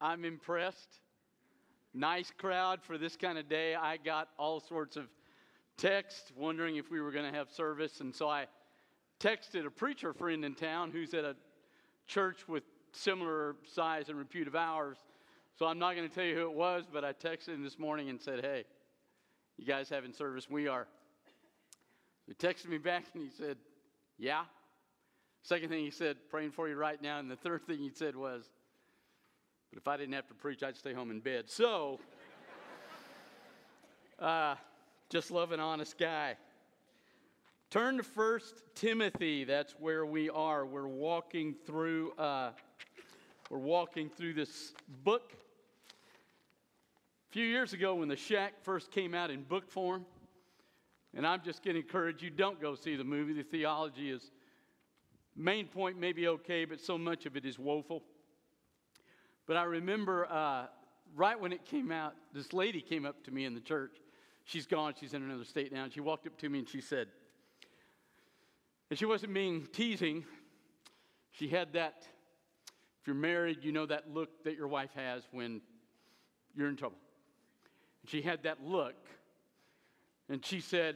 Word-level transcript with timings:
I'm 0.00 0.24
impressed. 0.24 1.00
Nice 1.92 2.32
crowd 2.36 2.80
for 2.82 2.96
this 2.96 3.16
kind 3.16 3.36
of 3.36 3.48
day. 3.48 3.74
I 3.74 3.96
got 3.96 4.28
all 4.38 4.60
sorts 4.60 4.96
of 4.96 5.06
texts 5.76 6.32
wondering 6.36 6.76
if 6.76 6.90
we 6.90 7.00
were 7.00 7.10
going 7.10 7.30
to 7.30 7.36
have 7.36 7.50
service, 7.50 8.00
and 8.00 8.14
so 8.14 8.28
I 8.28 8.46
texted 9.18 9.66
a 9.66 9.70
preacher 9.70 10.12
friend 10.12 10.44
in 10.44 10.54
town 10.54 10.90
who's 10.90 11.12
at 11.14 11.24
a 11.24 11.36
church 12.06 12.48
with 12.48 12.62
similar 12.92 13.56
size 13.66 14.08
and 14.08 14.18
repute 14.18 14.48
of 14.48 14.56
ours. 14.56 14.98
So 15.58 15.66
I'm 15.66 15.78
not 15.78 15.94
going 15.94 16.08
to 16.08 16.14
tell 16.14 16.24
you 16.24 16.34
who 16.34 16.42
it 16.42 16.54
was, 16.54 16.84
but 16.90 17.04
I 17.04 17.12
texted 17.12 17.48
him 17.48 17.62
this 17.62 17.78
morning 17.78 18.08
and 18.08 18.20
said, 18.20 18.40
Hey, 18.40 18.64
you 19.58 19.66
guys 19.66 19.90
having 19.90 20.12
service? 20.12 20.48
We 20.48 20.68
are. 20.68 20.86
He 22.26 22.34
texted 22.34 22.68
me 22.68 22.78
back 22.78 23.04
and 23.12 23.22
he 23.22 23.30
said, 23.30 23.58
Yeah. 24.18 24.44
Second 25.42 25.70
thing 25.70 25.84
he 25.84 25.90
said, 25.90 26.16
praying 26.30 26.52
for 26.52 26.68
you 26.68 26.76
right 26.76 27.00
now. 27.00 27.18
And 27.18 27.30
the 27.30 27.36
third 27.36 27.62
thing 27.62 27.78
he 27.78 27.90
said 27.94 28.14
was, 28.14 28.50
But 29.70 29.78
if 29.78 29.86
I 29.86 29.96
didn't 29.96 30.14
have 30.14 30.26
to 30.26 30.34
preach, 30.34 30.64
I'd 30.64 30.76
stay 30.76 30.92
home 30.92 31.12
in 31.12 31.20
bed. 31.20 31.48
So, 31.48 32.00
uh, 34.18 34.56
just 35.08 35.30
love 35.30 35.52
an 35.52 35.60
honest 35.60 35.96
guy. 35.96 36.36
Turn 37.70 37.98
to 37.98 38.02
First 38.02 38.62
Timothy. 38.74 39.44
That's 39.44 39.76
where 39.78 40.04
we 40.04 40.28
are. 40.28 40.66
We're 40.66 40.88
walking 40.88 41.54
through. 41.66 42.10
Uh, 42.18 42.50
we're 43.48 43.58
walking 43.58 44.10
through 44.10 44.34
this 44.34 44.72
book. 45.04 45.32
A 47.28 47.32
few 47.32 47.46
years 47.46 47.72
ago, 47.72 47.94
when 47.94 48.08
the 48.08 48.16
Shack 48.16 48.54
first 48.62 48.90
came 48.90 49.14
out 49.14 49.30
in 49.30 49.44
book 49.44 49.70
form, 49.70 50.04
and 51.14 51.24
I'm 51.24 51.42
just 51.44 51.62
going 51.62 51.76
to 51.76 51.80
encourage 51.80 52.24
you: 52.24 52.30
don't 52.30 52.60
go 52.60 52.74
see 52.74 52.96
the 52.96 53.04
movie. 53.04 53.34
The 53.34 53.44
theology 53.44 54.10
is 54.10 54.32
main 55.36 55.68
point 55.68 55.96
may 55.96 56.12
be 56.12 56.26
okay, 56.26 56.64
but 56.64 56.80
so 56.80 56.98
much 56.98 57.24
of 57.24 57.36
it 57.36 57.44
is 57.44 57.56
woeful. 57.56 58.02
But 59.50 59.56
I 59.56 59.64
remember 59.64 60.28
uh, 60.30 60.66
right 61.16 61.40
when 61.40 61.52
it 61.52 61.64
came 61.64 61.90
out, 61.90 62.14
this 62.32 62.52
lady 62.52 62.80
came 62.80 63.04
up 63.04 63.24
to 63.24 63.32
me 63.32 63.46
in 63.46 63.52
the 63.52 63.60
church. 63.60 63.96
She's 64.44 64.64
gone. 64.64 64.94
She's 65.00 65.12
in 65.12 65.24
another 65.24 65.42
state 65.42 65.72
now. 65.72 65.82
And 65.82 65.92
she 65.92 65.98
walked 65.98 66.24
up 66.28 66.38
to 66.38 66.48
me 66.48 66.60
and 66.60 66.68
she 66.68 66.80
said, 66.80 67.08
and 68.90 68.96
she 68.96 69.06
wasn't 69.06 69.34
being 69.34 69.66
teasing. 69.72 70.24
She 71.32 71.48
had 71.48 71.72
that, 71.72 72.06
if 73.00 73.08
you're 73.08 73.16
married, 73.16 73.64
you 73.64 73.72
know 73.72 73.86
that 73.86 74.14
look 74.14 74.44
that 74.44 74.54
your 74.54 74.68
wife 74.68 74.92
has 74.94 75.24
when 75.32 75.62
you're 76.54 76.68
in 76.68 76.76
trouble. 76.76 76.98
And 78.02 78.10
She 78.10 78.22
had 78.22 78.44
that 78.44 78.58
look. 78.64 79.04
And 80.28 80.46
she 80.46 80.60
said, 80.60 80.94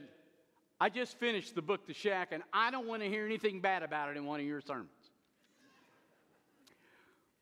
I 0.79 0.87
just 0.87 1.19
finished 1.19 1.55
the 1.55 1.61
book, 1.61 1.87
The 1.87 1.93
Shack, 1.93 2.29
and 2.31 2.41
I 2.53 2.71
don't 2.71 2.87
want 2.87 3.03
to 3.03 3.09
hear 3.09 3.25
anything 3.25 3.59
bad 3.59 3.83
about 3.83 4.11
it 4.11 4.15
in 4.15 4.23
one 4.23 4.39
of 4.39 4.45
your 4.45 4.61
sermons. 4.61 4.94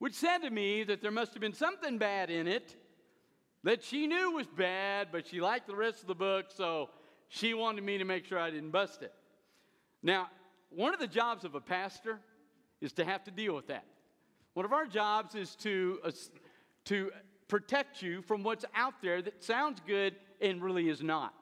Which 0.03 0.15
said 0.15 0.39
to 0.39 0.49
me 0.49 0.83
that 0.83 1.01
there 1.01 1.11
must 1.11 1.33
have 1.33 1.39
been 1.39 1.53
something 1.53 1.97
bad 1.97 2.29
in 2.29 2.45
it 2.45 2.75
that 3.63 3.81
she 3.81 4.05
knew 4.05 4.31
was 4.31 4.47
bad, 4.47 5.07
but 5.13 5.25
she 5.25 5.39
liked 5.39 5.65
the 5.65 5.77
rest 5.77 6.01
of 6.01 6.07
the 6.07 6.13
book, 6.13 6.47
so 6.53 6.89
she 7.29 7.53
wanted 7.53 7.85
me 7.85 7.97
to 7.97 8.03
make 8.03 8.25
sure 8.25 8.37
I 8.37 8.51
didn't 8.51 8.71
bust 8.71 9.01
it. 9.01 9.13
Now, 10.01 10.29
one 10.71 10.93
of 10.93 10.99
the 10.99 11.07
jobs 11.07 11.45
of 11.45 11.55
a 11.55 11.61
pastor 11.61 12.19
is 12.81 12.91
to 12.95 13.05
have 13.05 13.23
to 13.23 13.31
deal 13.31 13.55
with 13.55 13.67
that. 13.67 13.85
One 14.55 14.65
of 14.65 14.73
our 14.73 14.87
jobs 14.87 15.35
is 15.35 15.55
to, 15.61 16.01
uh, 16.03 16.11
to 16.83 17.11
protect 17.47 18.01
you 18.01 18.23
from 18.23 18.43
what's 18.43 18.65
out 18.75 18.95
there 19.01 19.21
that 19.21 19.41
sounds 19.41 19.79
good 19.87 20.17
and 20.41 20.61
really 20.61 20.89
is 20.89 21.01
not. 21.01 21.33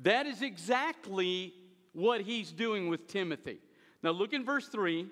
That 0.00 0.24
is 0.24 0.40
exactly 0.40 1.52
what 1.92 2.22
he's 2.22 2.52
doing 2.52 2.88
with 2.88 3.06
Timothy. 3.06 3.58
Now, 4.02 4.12
look 4.12 4.32
in 4.32 4.46
verse 4.46 4.66
3. 4.68 5.10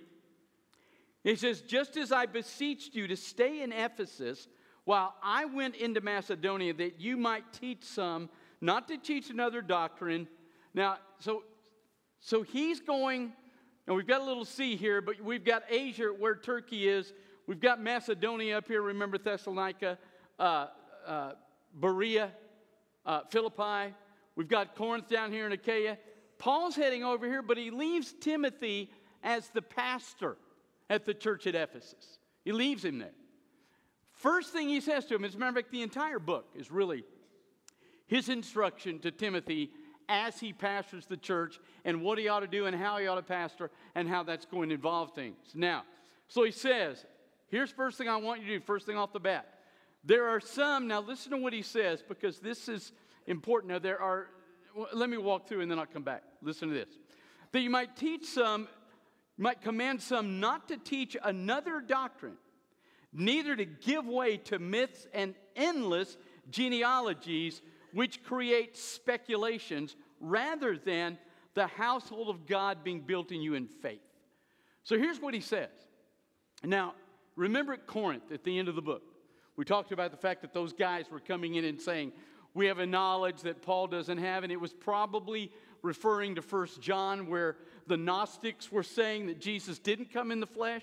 It 1.25 1.41
says, 1.41 1.63
Just 1.63 1.97
as 1.97 2.13
I 2.13 2.27
beseeched 2.27 2.95
you 2.95 3.09
to 3.09 3.17
stay 3.17 3.63
in 3.63 3.73
Ephesus 3.73 4.47
while 4.85 5.15
I 5.23 5.47
went 5.47 5.75
into 5.77 6.03
Macedonia, 6.03 6.75
that 6.75 7.01
you 7.01 7.17
might 7.17 7.53
teach 7.55 7.83
some, 7.83 8.29
not 8.61 8.87
to 8.89 8.99
teach 8.99 9.31
another 9.31 9.63
doctrine. 9.63 10.29
Now, 10.75 10.99
so, 11.19 11.43
so 12.21 12.43
he's 12.43 12.81
going, 12.81 13.33
and 13.87 13.97
we've 13.97 14.07
got 14.07 14.21
a 14.21 14.25
little 14.25 14.45
C 14.45 14.77
here, 14.77 15.01
but 15.01 15.21
we've 15.21 15.45
got 15.45 15.63
Asia 15.71 16.09
where 16.09 16.37
Turkey 16.37 16.89
is. 16.89 17.15
We've 17.47 17.61
got 17.61 17.83
Macedonia 17.83 18.59
up 18.59 18.69
here, 18.69 18.83
remember 18.83 19.17
Thessalonica, 19.17 19.99
uh, 20.39 20.67
uh, 21.07 21.33
Berea, 21.75 22.31
uh, 23.07 23.21
Philippi. 23.31 23.95
We've 24.37 24.49
got 24.49 24.75
Corinth 24.75 25.09
down 25.09 25.33
here 25.33 25.47
in 25.47 25.53
Achaia. 25.53 25.97
Paul's 26.39 26.77
heading 26.77 27.05
over 27.05 27.27
here, 27.27 27.43
but 27.43 27.57
he 27.57 27.71
leaves 27.71 28.15
Timothy 28.21 28.91
as 29.23 29.49
the 29.51 29.63
pastor 29.63 30.37
at 30.95 31.05
the 31.05 31.15
church 31.15 31.47
at 31.47 31.55
Ephesus. 31.55 32.19
He 32.45 32.53
leaves 32.53 32.85
him 32.85 32.99
there. 32.99 33.11
First 34.13 34.53
thing 34.53 34.69
he 34.69 34.81
says 34.81 35.05
to 35.07 35.15
him 35.17 35.25
is, 35.25 35.35
remember, 35.35 35.63
the 35.71 35.83
entire 35.83 36.19
book 36.19 36.47
is 36.55 36.71
really 36.71 37.05
his 38.07 38.29
instruction 38.29 38.99
to 39.01 39.11
Timothy 39.11 39.71
as 40.09 40.39
he 40.39 40.53
pastors 40.53 41.07
the 41.07 41.17
church 41.17 41.59
and 41.85 42.03
what 42.03 42.19
he 42.19 42.29
ought 42.29 42.41
to 42.41 42.47
do 42.47 42.67
and 42.67 42.77
how 42.77 42.99
he 42.99 43.07
ought 43.07 43.17
to 43.17 43.23
pastor 43.23 43.71
and 43.95 44.09
how 44.09 44.23
that's 44.23 44.45
going 44.45 44.69
to 44.69 44.75
involve 44.75 45.15
things. 45.15 45.37
Now, 45.55 45.83
so 46.29 46.45
he 46.45 46.53
says, 46.53 47.05
here's 47.49 47.71
first 47.71 47.99
thing 47.99 48.09
I 48.09 48.17
want 48.17 48.41
you 48.41 48.47
to 48.49 48.59
do, 48.59 48.65
first 48.65 48.87
thing 48.87 48.97
off 48.97 49.13
the 49.13 49.21
bat. 49.21 49.49
There 50.05 50.29
are 50.29 50.41
some, 50.41 50.87
now 50.87 51.01
listen 51.01 51.33
to 51.33 51.39
what 51.39 51.53
he 51.53 51.63
says 51.63 52.03
because 52.07 52.39
this 52.39 52.69
is 52.69 52.93
important. 53.27 53.73
Now, 53.73 53.79
there 53.79 54.01
are, 54.01 54.27
let 54.93 55.09
me 55.09 55.17
walk 55.17 55.49
through 55.49 55.63
and 55.63 55.71
then 55.71 55.79
I'll 55.79 55.87
come 55.87 56.03
back. 56.03 56.23
Listen 56.43 56.69
to 56.69 56.75
this. 56.75 56.91
That 57.53 57.61
you 57.61 57.71
might 57.71 57.97
teach 57.97 58.27
some, 58.27 58.69
might 59.37 59.61
command 59.61 60.01
some 60.01 60.41
not 60.41 60.69
to 60.69 60.77
teach 60.77 61.17
another 61.23 61.81
doctrine, 61.81 62.37
neither 63.13 63.57
to 63.57 63.65
give 63.65 64.07
way 64.07 64.37
to 64.37 64.59
myths 64.59 65.07
and 65.13 65.35
endless 65.57 66.17
genealogies 66.51 67.63
which 67.93 68.23
create 68.25 68.77
speculations 68.77 69.97
rather 70.21 70.77
than 70.77 71.19
the 71.55 71.67
household 71.67 72.29
of 72.29 72.47
God 72.47 72.83
being 72.83 73.01
built 73.01 73.31
in 73.31 73.41
you 73.41 73.55
in 73.55 73.67
faith. 73.67 74.01
So 74.83 74.99
here's 74.99 75.21
what 75.21 75.35
he 75.35 75.41
says. 75.41 75.71
Now, 76.63 76.95
remember 77.37 77.73
at 77.73 77.87
Corinth 77.87 78.33
at 78.33 78.45
the 78.45 78.59
end 78.59 78.69
of 78.69 78.75
the 78.75 78.83
book, 78.83 79.03
we 79.57 79.65
talked 79.65 79.93
about 79.93 80.11
the 80.11 80.17
fact 80.17 80.43
that 80.43 80.53
those 80.53 80.73
guys 80.73 81.11
were 81.11 81.21
coming 81.21 81.55
in 81.55 81.65
and 81.65 81.81
saying, 81.81 82.13
we 82.55 82.67
have 82.67 82.79
a 82.79 82.87
knowledge 82.87 83.43
that 83.43 83.63
Paul 83.63 83.87
doesn't 83.89 84.19
have, 84.19 84.45
and 84.45 84.53
it 84.53 84.61
was 84.61 84.73
probably 84.73 85.51
referring 85.85 86.35
to 86.37 86.43
First 86.43 86.81
John, 86.81 87.29
where 87.29 87.59
the 87.87 87.97
Gnostics 87.97 88.73
were 88.73 88.83
saying 88.83 89.27
that 89.27 89.39
Jesus 89.39 89.79
didn't 89.79 90.11
come 90.11 90.33
in 90.33 90.41
the 90.41 90.47
flesh 90.47 90.83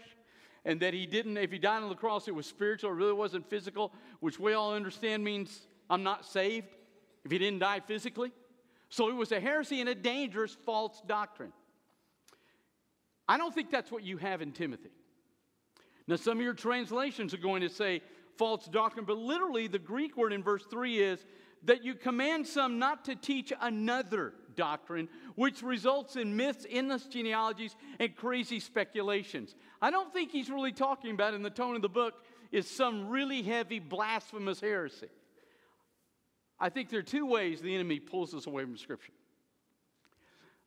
and 0.64 0.80
that 0.82 0.94
he 0.94 1.08
didn't, 1.08 1.38
if 1.38 1.52
he 1.52 1.58
died 1.58 1.82
on 1.82 1.90
the 1.90 1.96
cross, 1.96 2.28
it 2.28 2.36
was 2.36 2.46
spiritual, 2.46 2.92
it 2.92 2.94
really 2.94 3.12
wasn't 3.12 3.50
physical, 3.50 3.92
which 4.20 4.40
we 4.40 4.54
all 4.54 4.76
understand 4.76 5.24
means 5.24 5.68
I'm 5.90 6.04
not 6.04 6.24
saved 6.24 6.68
if 7.26 7.32
he 7.32 7.40
didn't 7.40 7.60
die 7.60 7.80
physically. 7.80 8.32
So 8.90 9.10
it 9.10 9.16
was 9.16 9.32
a 9.32 9.40
heresy 9.40 9.80
and 9.80 9.90
a 9.90 9.96
dangerous 9.96 10.56
false 10.66 11.02
doctrine. 11.08 11.52
I 13.28 13.38
don't 13.38 13.56
think 13.56 13.72
that's 13.72 13.92
what 13.92 14.04
you 14.04 14.18
have 14.18 14.44
in 14.44 14.52
Timothy. 14.52 14.92
Now, 16.08 16.18
some 16.18 16.38
of 16.38 16.44
your 16.44 16.54
translations 16.54 17.34
are 17.34 17.38
going 17.38 17.62
to 17.62 17.70
say 17.70 18.02
false 18.38 18.66
doctrine, 18.68 19.06
but 19.06 19.18
literally 19.18 19.68
the 19.68 19.80
Greek 19.80 20.16
word 20.16 20.32
in 20.32 20.44
verse 20.44 20.66
3 20.70 21.02
is 21.02 21.26
that 21.64 21.84
you 21.84 21.96
command 21.96 22.46
some 22.46 22.78
not 22.78 23.06
to 23.06 23.16
teach 23.16 23.52
another 23.62 24.34
doctrine, 24.56 25.10
which 25.36 25.62
results 25.62 26.16
in 26.16 26.36
myths, 26.36 26.66
endless 26.70 27.06
genealogies, 27.06 27.76
and 28.00 28.16
crazy 28.16 28.60
speculations. 28.60 29.56
I 29.82 29.92
don't 29.92 30.12
think 30.14 30.32
he's 30.32 30.50
really 30.50 30.72
talking 30.72 31.12
about 31.12 31.34
in 31.34 31.44
the 31.44 31.50
tone 31.50 31.76
of 31.76 31.82
the 31.82 31.90
book 31.90 32.14
is 32.52 32.70
some 32.70 33.10
really 33.10 33.42
heavy 33.42 33.80
blasphemous 33.80 34.60
heresy. 34.60 35.10
I 36.60 36.70
think 36.70 36.90
there 36.90 37.00
are 37.00 37.04
two 37.04 37.26
ways 37.26 37.62
the 37.62 37.74
enemy 37.74 38.00
pulls 38.00 38.34
us 38.34 38.46
away 38.46 38.64
from 38.64 38.78
Scripture. 38.78 39.14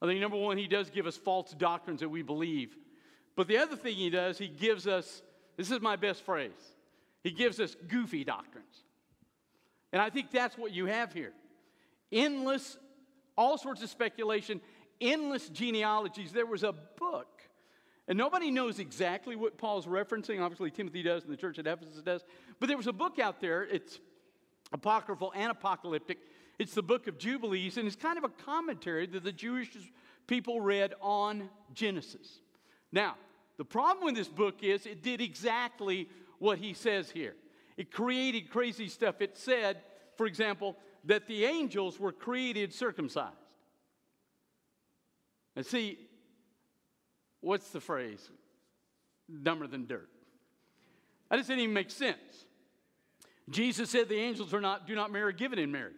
I 0.02 0.06
think 0.06 0.20
number 0.20 0.36
one, 0.36 0.58
he 0.58 0.66
does 0.66 0.90
give 0.90 1.06
us 1.06 1.16
false 1.16 1.52
doctrines 1.52 2.00
that 2.00 2.08
we 2.08 2.22
believe. 2.22 2.76
But 3.36 3.48
the 3.48 3.58
other 3.58 3.76
thing 3.76 3.94
he 3.94 4.10
does, 4.10 4.38
he 4.38 4.48
gives 4.48 4.86
us 4.86 5.22
this 5.56 5.70
is 5.70 5.80
my 5.80 5.96
best 5.96 6.22
phrase 6.24 6.50
he 7.24 7.30
gives 7.30 7.58
us 7.58 7.74
goofy 7.88 8.22
doctrines. 8.22 8.84
And 9.92 10.02
I 10.02 10.10
think 10.10 10.30
that's 10.30 10.58
what 10.58 10.72
you 10.72 10.86
have 10.86 11.12
here. 11.12 11.32
Endless, 12.12 12.76
all 13.36 13.58
sorts 13.58 13.82
of 13.82 13.90
speculation, 13.90 14.60
endless 15.00 15.48
genealogies. 15.48 16.32
There 16.32 16.46
was 16.46 16.62
a 16.62 16.72
book, 16.72 17.42
and 18.08 18.16
nobody 18.18 18.50
knows 18.50 18.78
exactly 18.78 19.36
what 19.36 19.58
Paul's 19.58 19.86
referencing. 19.86 20.40
Obviously, 20.40 20.70
Timothy 20.70 21.02
does, 21.02 21.24
and 21.24 21.32
the 21.32 21.36
church 21.36 21.58
at 21.58 21.66
Ephesus 21.66 22.02
does. 22.02 22.24
But 22.60 22.68
there 22.68 22.76
was 22.76 22.86
a 22.86 22.92
book 22.92 23.18
out 23.18 23.40
there, 23.40 23.62
it's 23.64 23.98
apocryphal 24.72 25.32
and 25.34 25.50
apocalyptic. 25.50 26.18
It's 26.58 26.74
the 26.74 26.82
book 26.82 27.08
of 27.08 27.18
Jubilees, 27.18 27.76
and 27.78 27.86
it's 27.86 27.96
kind 27.96 28.18
of 28.18 28.24
a 28.24 28.28
commentary 28.28 29.06
that 29.06 29.24
the 29.24 29.32
Jewish 29.32 29.70
people 30.26 30.60
read 30.60 30.94
on 31.00 31.48
Genesis. 31.72 32.40
Now, 32.92 33.16
the 33.56 33.64
problem 33.64 34.06
with 34.06 34.14
this 34.14 34.28
book 34.28 34.62
is 34.62 34.86
it 34.86 35.02
did 35.02 35.20
exactly 35.20 36.08
what 36.38 36.58
he 36.58 36.74
says 36.74 37.10
here. 37.10 37.34
It 37.76 37.90
created 37.90 38.50
crazy 38.50 38.88
stuff. 38.88 39.20
It 39.20 39.36
said, 39.36 39.78
for 40.16 40.26
example, 40.26 40.76
that 41.06 41.26
the 41.26 41.44
angels 41.44 42.00
were 42.00 42.12
created 42.12 42.72
circumcised. 42.72 43.34
And 45.56 45.64
see, 45.64 45.98
what's 47.40 47.70
the 47.70 47.80
phrase? 47.80 48.30
Dumber 49.42 49.66
than 49.66 49.86
dirt. 49.86 50.08
That 51.30 51.36
doesn't 51.36 51.58
even 51.58 51.74
make 51.74 51.90
sense. 51.90 52.46
Jesus 53.50 53.90
said 53.90 54.08
the 54.08 54.18
angels 54.18 54.54
are 54.54 54.60
not, 54.60 54.86
do 54.86 54.94
not 54.94 55.12
marry 55.12 55.32
given 55.32 55.58
in 55.58 55.70
marriage. 55.70 55.94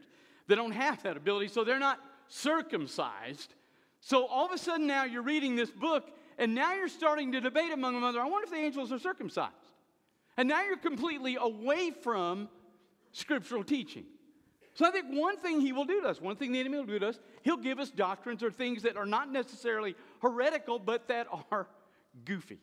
They 0.49 0.55
don't 0.55 0.73
have 0.73 1.03
that 1.05 1.17
ability, 1.17 1.49
so 1.49 1.65
they're 1.65 1.79
not 1.79 2.01
circumcised. 2.29 3.55
So 4.01 4.27
all 4.27 4.47
of 4.47 4.53
a 4.53 4.59
sudden 4.59 4.87
now 4.87 5.05
you're 5.05 5.23
reading 5.23 5.57
this 5.57 5.71
book, 5.71 6.11
and 6.39 6.55
now 6.55 6.75
you're 6.75 6.89
starting 6.89 7.33
to 7.33 7.41
debate 7.41 7.73
among 7.73 7.95
them. 7.95 8.05
I 8.05 8.25
wonder 8.25 8.45
if 8.45 8.51
the 8.51 8.57
angels 8.57 8.93
are 8.93 8.99
circumcised. 8.99 9.53
And 10.37 10.49
now 10.49 10.65
you're 10.65 10.77
completely 10.77 11.37
away 11.41 11.91
from 11.91 12.49
scriptural 13.13 13.65
teaching. 13.65 14.05
So 14.77 14.85
I 14.85 14.91
think 14.91 15.07
one 15.09 15.39
thing 15.39 15.63
he 15.63 15.73
will 15.73 15.87
do 15.87 16.03
to 16.03 16.09
us, 16.09 16.21
one 16.21 16.37
thing 16.37 16.53
the 16.53 16.61
enemy 16.61 16.77
will 16.77 16.85
do 16.85 16.99
to 16.99 17.09
us, 17.09 17.19
he'll 17.41 17.57
give 17.57 17.79
us 17.79 17.91
doctrines 17.91 18.43
or 18.43 18.51
things 18.51 18.83
that 18.83 18.99
are 18.99 19.07
not 19.07 19.33
necessarily 19.33 19.95
heretical, 20.21 20.79
but 20.79 21.09
that 21.09 21.27
are 21.51 21.67
goofy. 22.27 22.59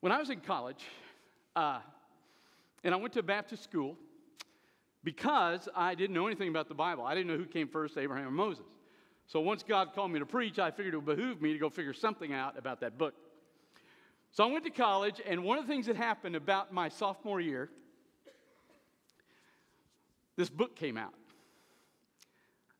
When 0.00 0.10
I 0.10 0.18
was 0.18 0.30
in 0.30 0.40
college, 0.40 0.84
uh, 1.54 1.78
and 2.82 2.92
I 2.92 2.96
went 2.96 3.12
to 3.12 3.20
a 3.20 3.22
Baptist 3.22 3.62
school 3.62 3.96
because 5.04 5.68
I 5.72 5.94
didn't 5.94 6.14
know 6.14 6.26
anything 6.26 6.48
about 6.48 6.66
the 6.66 6.74
Bible. 6.74 7.04
I 7.04 7.14
didn't 7.14 7.28
know 7.28 7.36
who 7.36 7.46
came 7.46 7.68
first, 7.68 7.96
Abraham 7.96 8.26
or 8.26 8.32
Moses. 8.32 8.66
So 9.28 9.38
once 9.38 9.62
God 9.62 9.92
called 9.94 10.10
me 10.10 10.18
to 10.18 10.26
preach, 10.26 10.58
I 10.58 10.72
figured 10.72 10.94
it 10.94 10.96
would 10.96 11.16
behoove 11.16 11.40
me 11.40 11.52
to 11.52 11.60
go 11.60 11.70
figure 11.70 11.94
something 11.94 12.32
out 12.32 12.58
about 12.58 12.80
that 12.80 12.98
book. 12.98 13.14
So 14.32 14.42
I 14.42 14.50
went 14.50 14.64
to 14.64 14.70
college, 14.70 15.20
and 15.24 15.44
one 15.44 15.58
of 15.58 15.66
the 15.68 15.72
things 15.72 15.86
that 15.86 15.94
happened 15.94 16.34
about 16.34 16.72
my 16.72 16.88
sophomore 16.88 17.40
year, 17.40 17.70
this 20.38 20.48
book 20.48 20.76
came 20.76 20.96
out 20.96 21.14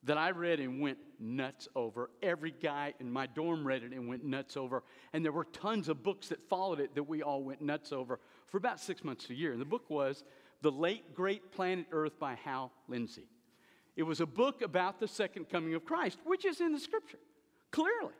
that 0.04 0.16
I 0.16 0.30
read 0.30 0.60
and 0.60 0.80
went 0.80 0.98
nuts 1.18 1.66
over. 1.74 2.08
Every 2.22 2.52
guy 2.52 2.94
in 3.00 3.10
my 3.10 3.26
dorm 3.26 3.66
read 3.66 3.82
it 3.82 3.90
and 3.92 4.06
went 4.06 4.24
nuts 4.24 4.56
over. 4.56 4.84
And 5.12 5.24
there 5.24 5.32
were 5.32 5.44
tons 5.44 5.88
of 5.88 6.04
books 6.04 6.28
that 6.28 6.40
followed 6.48 6.78
it 6.78 6.94
that 6.94 7.02
we 7.02 7.20
all 7.20 7.42
went 7.42 7.60
nuts 7.60 7.92
over 7.92 8.20
for 8.46 8.58
about 8.58 8.78
six 8.78 9.02
months 9.02 9.28
a 9.28 9.34
year. 9.34 9.50
And 9.50 9.60
the 9.60 9.66
book 9.66 9.90
was 9.90 10.22
The 10.62 10.70
Late 10.70 11.16
Great 11.16 11.50
Planet 11.50 11.86
Earth 11.90 12.16
by 12.20 12.36
Hal 12.36 12.70
Lindsey. 12.86 13.26
It 13.96 14.04
was 14.04 14.20
a 14.20 14.26
book 14.26 14.62
about 14.62 15.00
the 15.00 15.08
second 15.08 15.48
coming 15.48 15.74
of 15.74 15.84
Christ, 15.84 16.20
which 16.24 16.44
is 16.44 16.60
in 16.60 16.72
the 16.72 16.78
scripture, 16.78 17.18
clearly. 17.72 18.14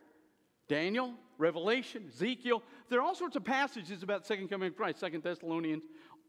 Daniel, 0.67 1.15
Revelation, 1.39 2.11
Ezekiel, 2.13 2.65
there 2.91 2.99
are 2.99 3.03
all 3.03 3.15
sorts 3.15 3.37
of 3.37 3.45
passages 3.45 4.03
about 4.03 4.27
second 4.27 4.49
coming 4.49 4.67
of 4.67 4.77
Christ, 4.77 4.99
Second 4.99 5.23
Thessalonians, 5.23 5.85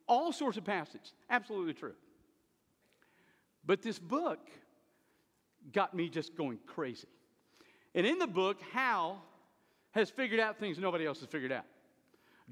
all 0.07 0.31
sorts 0.31 0.57
of 0.57 0.63
passages. 0.63 1.15
Absolutely 1.31 1.73
true. 1.73 1.95
But 3.65 3.81
this 3.81 4.00
book 4.00 4.39
got 5.73 5.94
me 5.94 6.09
just 6.09 6.35
going 6.35 6.59
crazy. 6.65 7.07
And 7.95 8.06
in 8.06 8.19
the 8.19 8.27
book, 8.27 8.59
Hal 8.71 9.23
has 9.91 10.09
figured 10.09 10.39
out 10.39 10.59
things 10.59 10.77
nobody 10.77 11.06
else 11.06 11.19
has 11.19 11.29
figured 11.29 11.51
out. 11.51 11.65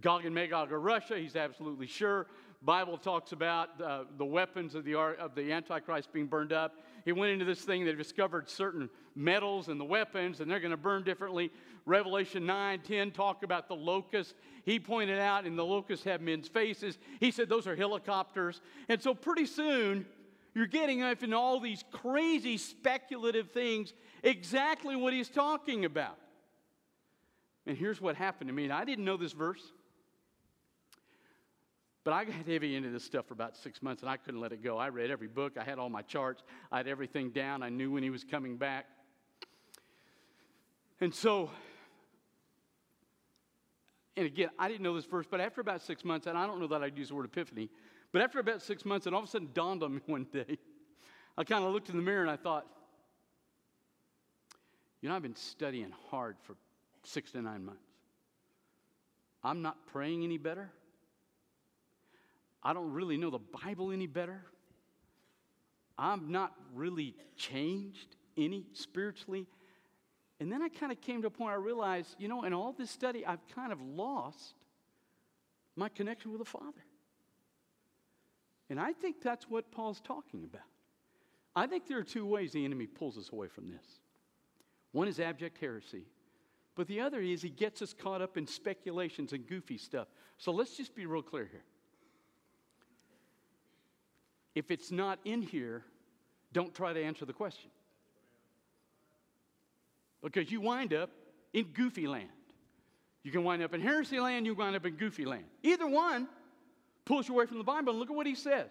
Gog 0.02 0.26
and 0.26 0.36
Magog 0.36 0.72
are 0.72 0.80
Russia, 0.80 1.18
he's 1.18 1.36
absolutely 1.36 1.88
sure. 1.88 2.28
Bible 2.62 2.98
talks 2.98 3.32
about 3.32 3.80
uh, 3.82 4.04
the 4.18 4.26
weapons 4.26 4.74
of 4.76 4.84
the, 4.84 4.96
of 4.96 5.36
the 5.36 5.52
Antichrist 5.52 6.12
being 6.12 6.26
burned 6.26 6.52
up. 6.52 6.76
He 7.06 7.12
went 7.12 7.32
into 7.32 7.46
this 7.46 7.62
thing, 7.62 7.86
they 7.86 7.94
discovered 7.94 8.50
certain 8.50 8.90
metals 9.16 9.68
and 9.68 9.80
the 9.80 9.86
weapons, 9.86 10.40
and 10.40 10.50
they're 10.50 10.60
going 10.60 10.72
to 10.72 10.78
burn 10.78 11.04
differently. 11.04 11.52
Revelation 11.86 12.46
9, 12.46 12.82
10 12.82 13.12
talk 13.12 13.44
about 13.44 13.68
the 13.68 13.76
locusts. 13.76 14.34
He 14.66 14.80
pointed 14.80 15.20
out, 15.20 15.46
and 15.46 15.58
the 15.58 15.66
locusts 15.66 16.04
have 16.06 16.20
men's 16.20 16.48
faces. 16.48 16.98
He 17.20 17.32
said 17.32 17.48
those 17.48 17.68
are 17.68 17.76
helicopters. 17.76 18.62
And 18.90 19.02
so 19.02 19.14
pretty 19.14 19.46
soon, 19.46 20.06
you're 20.58 20.66
getting 20.66 21.04
up 21.04 21.22
in 21.22 21.36
all 21.36 21.60
these 21.60 21.84
crazy 21.92 22.58
speculative 22.58 23.52
things, 23.52 23.94
exactly 24.24 24.96
what 24.96 25.14
he's 25.14 25.30
talking 25.30 25.86
about. 25.86 26.18
And 27.68 27.78
here's 27.78 28.02
what 28.02 28.16
happened 28.16 28.48
to 28.48 28.54
me. 28.54 28.64
And 28.64 28.74
I 28.74 28.84
didn't 28.84 29.06
know 29.06 29.18
this 29.18 29.34
verse, 29.34 29.62
but 32.04 32.14
I 32.16 32.26
got 32.26 32.34
heavy 32.48 32.76
into 32.76 32.90
this 32.90 33.04
stuff 33.04 33.28
for 33.28 33.36
about 33.36 33.56
six 33.56 33.84
months 33.84 34.02
and 34.02 34.10
I 34.10 34.18
couldn't 34.18 34.42
let 34.42 34.52
it 34.52 34.64
go. 34.64 34.80
I 34.80 34.90
read 34.90 35.12
every 35.12 35.28
book, 35.28 35.58
I 35.60 35.64
had 35.64 35.78
all 35.78 35.90
my 35.90 36.02
charts, 36.02 36.42
I 36.72 36.78
had 36.78 36.88
everything 36.88 37.30
down. 37.30 37.62
I 37.62 37.70
knew 37.70 37.92
when 37.92 38.02
he 38.02 38.10
was 38.10 38.24
coming 38.24 38.58
back. 38.58 38.88
And 41.00 41.14
so, 41.14 41.52
and 44.16 44.26
again, 44.26 44.50
I 44.58 44.70
didn't 44.70 44.82
know 44.82 44.96
this 44.96 45.06
verse, 45.06 45.28
but 45.30 45.40
after 45.40 45.62
about 45.62 45.84
six 45.84 46.04
months, 46.04 46.26
and 46.26 46.36
I 46.36 46.48
don't 46.48 46.60
know 46.60 46.68
that 46.70 46.82
I'd 46.82 46.98
use 46.98 47.10
the 47.10 47.16
word 47.16 47.26
epiphany, 47.26 47.70
but 48.12 48.22
after 48.22 48.40
about 48.40 48.62
six 48.62 48.86
months, 48.86 49.06
and 49.06 49.16
all 49.16 49.22
of 49.22 49.28
a 49.28 49.32
sudden 49.32 49.50
dawned 49.54 49.84
on 49.84 49.96
me 49.96 50.02
one 50.06 50.28
day, 50.32 50.58
I 51.38 51.44
kind 51.44 51.64
of 51.64 51.72
looked 51.72 51.90
in 51.90 51.98
the 51.98 52.02
mirror 52.02 52.22
and 52.22 52.32
I 52.32 52.38
thought, 52.38 52.66
you 55.02 55.10
know, 55.10 55.16
I've 55.16 55.22
been 55.22 55.36
studying 55.36 55.94
hard 56.10 56.38
for 56.42 56.56
six 57.04 57.32
to 57.32 57.42
nine 57.42 57.64
months. 57.64 57.82
I'm 59.44 59.62
not 59.62 59.78
praying 59.88 60.24
any 60.24 60.38
better. 60.38 60.72
I 62.64 62.74
don't 62.74 62.92
really 62.92 63.18
know 63.18 63.30
the 63.30 63.40
Bible 63.64 63.92
any 63.92 64.08
better. 64.08 64.42
I'm 65.98 66.32
not 66.32 66.54
really 66.74 67.16
changed 67.36 68.16
any 68.36 68.66
spiritually. 68.74 69.48
And 70.40 70.52
then 70.52 70.62
I 70.62 70.70
kind 70.70 70.92
of 70.92 71.02
came 71.02 71.22
to 71.22 71.28
a 71.28 71.32
point 71.32 71.52
I 71.52 71.56
realized, 71.56 72.16
you 72.20 72.28
know, 72.28 72.44
in 72.44 72.54
all 72.54 72.74
this 72.74 72.92
study, 72.92 73.26
I've 73.26 73.48
kind 73.56 73.72
of 73.72 73.82
lost 73.82 74.56
my 75.76 75.90
connection 75.90 76.32
with 76.32 76.40
the 76.40 76.46
Father. 76.46 76.84
And 78.70 78.80
I 78.80 78.94
think 78.94 79.22
that's 79.22 79.50
what 79.50 79.72
Paul's 79.72 80.02
talking 80.02 80.44
about. 80.44 80.62
I 81.56 81.68
think 81.68 81.88
there 81.88 81.98
are 81.98 82.04
two 82.04 82.26
ways 82.26 82.52
the 82.52 82.66
enemy 82.66 82.86
pulls 82.86 83.18
us 83.18 83.30
away 83.32 83.48
from 83.48 83.70
this 83.70 84.00
one 84.92 85.08
is 85.08 85.20
abject 85.20 85.58
heresy, 85.60 86.06
but 86.76 86.88
the 86.88 87.02
other 87.02 87.20
is 87.20 87.42
he 87.42 87.50
gets 87.50 87.82
us 87.82 87.94
caught 87.94 88.22
up 88.22 88.38
in 88.38 88.48
speculations 88.48 89.34
and 89.34 89.46
goofy 89.46 89.78
stuff. 89.78 90.08
So 90.38 90.52
let's 90.52 90.76
just 90.76 90.96
be 90.96 91.06
real 91.06 91.22
clear 91.22 91.48
here. 91.52 91.64
If 94.56 94.72
it's 94.72 94.92
not 94.92 95.20
in 95.24 95.42
here, 95.42 95.84
don't 96.52 96.74
try 96.74 96.94
to 96.94 97.04
answer 97.04 97.26
the 97.26 97.34
question. 97.34 97.70
Because 100.24 100.52
you 100.52 100.62
wind 100.62 100.94
up 100.94 101.12
in 101.54 101.66
goofy 101.66 102.08
land. 102.08 102.30
You 103.24 103.32
can 103.32 103.44
wind 103.44 103.62
up 103.62 103.74
in 103.74 103.82
heresy 103.82 104.20
land, 104.20 104.46
you 104.46 104.56
wind 104.56 104.76
up 104.76 104.86
in 104.86 104.96
goofy 104.96 105.26
land. 105.26 105.46
Either 105.62 105.86
one 105.86 106.28
pulls 107.08 107.28
you 107.28 107.34
away 107.34 107.46
from 107.46 107.58
the 107.58 107.64
Bible. 107.64 107.92
And 107.92 108.00
look 108.00 108.10
at 108.10 108.16
what 108.16 108.28
he 108.28 108.36
says. 108.36 108.70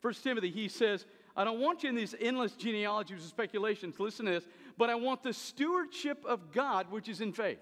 First 0.00 0.24
Timothy, 0.24 0.50
he 0.50 0.68
says, 0.68 1.06
I 1.36 1.44
don't 1.44 1.60
want 1.60 1.82
you 1.82 1.88
in 1.88 1.94
these 1.94 2.14
endless 2.20 2.52
genealogies 2.52 3.20
and 3.20 3.28
speculations. 3.28 4.00
Listen 4.00 4.26
to 4.26 4.32
this. 4.32 4.44
But 4.76 4.90
I 4.90 4.94
want 4.94 5.22
the 5.22 5.32
stewardship 5.32 6.24
of 6.24 6.52
God, 6.52 6.90
which 6.90 7.08
is 7.08 7.20
in 7.20 7.32
faith. 7.32 7.58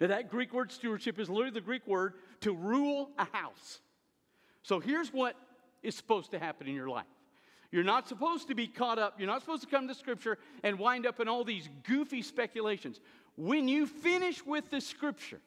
Now, 0.00 0.08
that 0.08 0.30
Greek 0.30 0.52
word 0.52 0.72
stewardship 0.72 1.18
is 1.18 1.28
literally 1.28 1.50
the 1.50 1.60
Greek 1.60 1.86
word 1.86 2.14
to 2.40 2.52
rule 2.52 3.10
a 3.18 3.26
house. 3.32 3.80
So 4.62 4.80
here's 4.80 5.12
what 5.12 5.36
is 5.82 5.94
supposed 5.94 6.32
to 6.32 6.38
happen 6.38 6.66
in 6.66 6.74
your 6.74 6.88
life. 6.88 7.06
You're 7.70 7.84
not 7.84 8.08
supposed 8.08 8.48
to 8.48 8.54
be 8.54 8.66
caught 8.66 8.98
up. 8.98 9.14
You're 9.18 9.28
not 9.28 9.40
supposed 9.40 9.62
to 9.62 9.68
come 9.68 9.88
to 9.88 9.94
Scripture 9.94 10.38
and 10.62 10.78
wind 10.78 11.06
up 11.06 11.20
in 11.20 11.28
all 11.28 11.44
these 11.44 11.68
goofy 11.84 12.22
speculations. 12.22 13.00
When 13.36 13.66
you 13.66 13.86
finish 13.86 14.44
with 14.44 14.70
the 14.70 14.80
Scripture, 14.80 15.40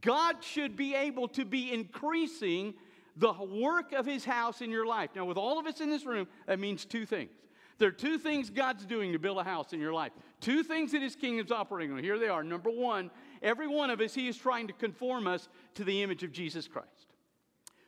God 0.00 0.42
should 0.42 0.76
be 0.76 0.94
able 0.94 1.28
to 1.28 1.44
be 1.44 1.72
increasing 1.72 2.74
the 3.16 3.32
work 3.32 3.92
of 3.92 4.06
his 4.06 4.24
house 4.24 4.62
in 4.62 4.70
your 4.70 4.86
life. 4.86 5.10
Now, 5.14 5.24
with 5.24 5.36
all 5.36 5.58
of 5.58 5.66
us 5.66 5.80
in 5.80 5.90
this 5.90 6.06
room, 6.06 6.26
that 6.46 6.58
means 6.58 6.84
two 6.84 7.04
things. 7.04 7.30
There 7.78 7.88
are 7.88 7.92
two 7.92 8.16
things 8.16 8.48
God's 8.48 8.86
doing 8.86 9.12
to 9.12 9.18
build 9.18 9.38
a 9.38 9.44
house 9.44 9.72
in 9.72 9.80
your 9.80 9.92
life. 9.92 10.12
Two 10.40 10.62
things 10.62 10.92
that 10.92 11.02
his 11.02 11.16
kingdom's 11.16 11.50
operating 11.50 11.94
on. 11.94 12.02
Here 12.02 12.18
they 12.18 12.28
are. 12.28 12.44
Number 12.44 12.70
one, 12.70 13.10
every 13.42 13.66
one 13.66 13.90
of 13.90 14.00
us, 14.00 14.14
he 14.14 14.28
is 14.28 14.36
trying 14.36 14.68
to 14.68 14.72
conform 14.72 15.26
us 15.26 15.48
to 15.74 15.84
the 15.84 16.02
image 16.02 16.22
of 16.22 16.32
Jesus 16.32 16.68
Christ. 16.68 16.88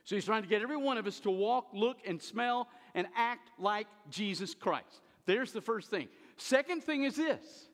So 0.03 0.15
he's 0.15 0.25
trying 0.25 0.43
to 0.43 0.49
get 0.49 0.61
every 0.61 0.77
one 0.77 0.97
of 0.97 1.07
us 1.07 1.19
to 1.21 1.31
walk, 1.31 1.67
look, 1.73 1.97
and 2.05 2.21
smell 2.21 2.67
and 2.93 3.07
act 3.15 3.49
like 3.57 3.87
Jesus 4.09 4.53
Christ. 4.53 5.01
There's 5.25 5.51
the 5.51 5.61
first 5.61 5.89
thing. 5.89 6.07
Second 6.37 6.83
thing 6.83 7.03
is 7.03 7.15
this 7.15 7.69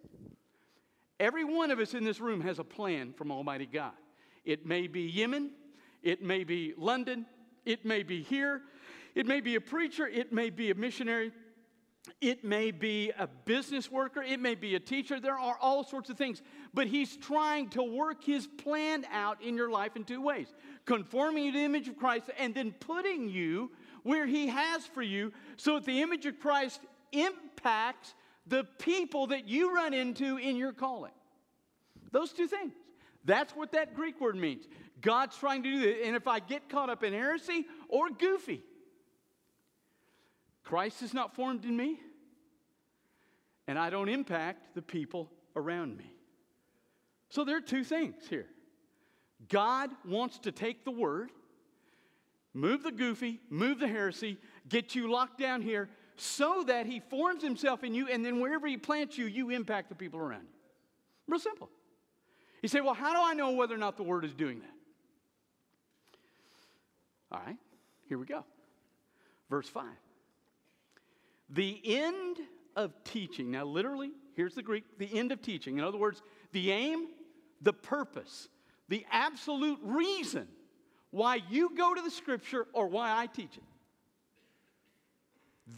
every 1.19 1.43
one 1.43 1.71
of 1.71 1.79
us 1.79 1.93
in 1.93 2.03
this 2.03 2.19
room 2.19 2.41
has 2.41 2.59
a 2.59 2.63
plan 2.63 3.13
from 3.13 3.31
Almighty 3.31 3.65
God. 3.65 3.93
It 4.45 4.65
may 4.65 4.87
be 4.87 5.01
Yemen, 5.01 5.51
it 6.01 6.21
may 6.21 6.43
be 6.43 6.73
London, 6.77 7.25
it 7.65 7.85
may 7.85 8.03
be 8.03 8.21
here, 8.21 8.61
it 9.15 9.25
may 9.25 9.41
be 9.41 9.55
a 9.55 9.61
preacher, 9.61 10.07
it 10.07 10.31
may 10.31 10.49
be 10.49 10.71
a 10.71 10.75
missionary, 10.75 11.31
it 12.19 12.43
may 12.43 12.71
be 12.71 13.11
a 13.17 13.27
business 13.27 13.91
worker, 13.91 14.23
it 14.23 14.39
may 14.39 14.55
be 14.55 14.75
a 14.75 14.79
teacher. 14.79 15.19
There 15.19 15.37
are 15.37 15.57
all 15.61 15.83
sorts 15.83 16.09
of 16.09 16.17
things. 16.17 16.41
But 16.73 16.87
he's 16.87 17.15
trying 17.17 17.69
to 17.69 17.83
work 17.83 18.23
his 18.23 18.47
plan 18.47 19.05
out 19.11 19.41
in 19.41 19.55
your 19.55 19.69
life 19.69 19.95
in 19.95 20.03
two 20.03 20.21
ways 20.21 20.47
conforming 20.85 21.45
you 21.45 21.51
to 21.51 21.57
the 21.59 21.63
image 21.63 21.87
of 21.87 21.97
Christ 21.97 22.31
and 22.39 22.55
then 22.55 22.71
putting 22.71 23.29
you 23.29 23.71
where 24.03 24.25
he 24.25 24.47
has 24.47 24.85
for 24.87 25.03
you 25.03 25.31
so 25.57 25.75
that 25.75 25.85
the 25.85 26.01
image 26.01 26.25
of 26.25 26.39
Christ 26.39 26.81
impacts 27.11 28.15
the 28.47 28.63
people 28.79 29.27
that 29.27 29.47
you 29.47 29.73
run 29.75 29.93
into 29.93 30.37
in 30.37 30.57
your 30.57 30.73
calling. 30.73 31.11
Those 32.11 32.33
two 32.33 32.47
things. 32.47 32.73
That's 33.25 33.55
what 33.55 33.71
that 33.73 33.93
Greek 33.95 34.19
word 34.19 34.35
means. 34.35 34.67
God's 34.99 35.37
trying 35.37 35.63
to 35.63 35.71
do 35.71 35.79
that. 35.81 36.05
And 36.05 36.15
if 36.15 36.27
I 36.27 36.39
get 36.39 36.69
caught 36.69 36.89
up 36.89 37.03
in 37.03 37.13
heresy 37.13 37.65
or 37.87 38.09
goofy, 38.09 38.63
Christ 40.63 41.01
is 41.01 41.13
not 41.13 41.35
formed 41.35 41.65
in 41.65 41.75
me, 41.75 41.99
and 43.67 43.77
I 43.77 43.89
don't 43.89 44.09
impact 44.09 44.75
the 44.75 44.81
people 44.81 45.31
around 45.55 45.97
me. 45.97 46.13
So 47.29 47.43
there 47.43 47.57
are 47.57 47.61
two 47.61 47.83
things 47.83 48.15
here. 48.29 48.47
God 49.49 49.89
wants 50.05 50.39
to 50.39 50.51
take 50.51 50.85
the 50.85 50.91
word 50.91 51.31
move 52.53 52.83
the 52.83 52.91
goofy, 52.91 53.39
move 53.49 53.79
the 53.79 53.87
heresy, 53.87 54.37
get 54.67 54.93
you 54.93 55.09
locked 55.09 55.39
down 55.39 55.61
here 55.61 55.89
so 56.17 56.63
that 56.67 56.85
he 56.85 56.99
forms 56.99 57.41
himself 57.41 57.83
in 57.83 57.93
you, 57.93 58.07
and 58.07 58.25
then 58.25 58.39
wherever 58.39 58.67
he 58.67 58.77
plants 58.77 59.17
you, 59.17 59.25
you 59.25 59.49
impact 59.49 59.89
the 59.89 59.95
people 59.95 60.19
around 60.19 60.43
you. 60.43 60.55
Real 61.27 61.39
simple. 61.39 61.69
You 62.61 62.69
say, 62.69 62.81
well, 62.81 62.93
how 62.93 63.13
do 63.13 63.19
I 63.21 63.33
know 63.33 63.51
whether 63.51 63.73
or 63.73 63.79
not 63.79 63.97
the 63.97 64.03
word 64.03 64.23
is 64.23 64.33
doing 64.33 64.59
that? 64.59 64.69
All 67.31 67.41
right, 67.45 67.57
here 68.07 68.17
we 68.17 68.25
go. 68.25 68.43
Verse 69.49 69.67
5. 69.67 69.85
The 71.49 71.81
end 71.83 72.37
of 72.75 72.93
teaching. 73.03 73.51
Now, 73.51 73.65
literally, 73.65 74.11
here's 74.35 74.53
the 74.53 74.63
Greek 74.63 74.83
the 74.97 75.17
end 75.17 75.31
of 75.31 75.41
teaching. 75.41 75.77
In 75.77 75.83
other 75.83 75.97
words, 75.97 76.21
the 76.51 76.71
aim, 76.71 77.07
the 77.61 77.73
purpose, 77.73 78.47
the 78.89 79.05
absolute 79.11 79.79
reason 79.83 80.47
why 81.11 81.39
you 81.49 81.75
go 81.75 81.93
to 81.93 82.01
the 82.01 82.11
scripture 82.11 82.67
or 82.73 82.87
why 82.87 83.17
I 83.17 83.27
teach 83.27 83.57
it. 83.57 83.63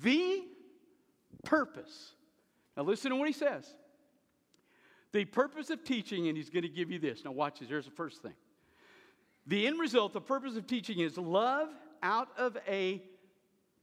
The 0.01 0.43
purpose. 1.43 2.13
Now, 2.75 2.83
listen 2.83 3.11
to 3.11 3.15
what 3.15 3.27
he 3.27 3.33
says. 3.33 3.67
The 5.13 5.25
purpose 5.25 5.69
of 5.69 5.83
teaching, 5.83 6.27
and 6.27 6.35
he's 6.35 6.49
going 6.49 6.63
to 6.63 6.69
give 6.69 6.91
you 6.91 6.99
this. 6.99 7.23
Now, 7.23 7.31
watch 7.31 7.59
this. 7.59 7.69
Here's 7.69 7.85
the 7.85 7.91
first 7.91 8.21
thing. 8.21 8.33
The 9.45 9.67
end 9.67 9.79
result, 9.79 10.11
the 10.11 10.21
purpose 10.21 10.55
of 10.55 10.67
teaching 10.67 10.99
is 10.99 11.17
love 11.17 11.69
out 12.01 12.29
of 12.37 12.57
a 12.67 13.01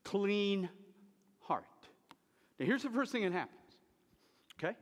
clean 0.05 0.69
heart. 1.41 1.65
Now, 2.59 2.67
here's 2.67 2.83
the 2.83 2.91
first 2.91 3.13
thing 3.13 3.23
that 3.23 3.33
happens. 3.33 3.57
Okay? 4.59 4.77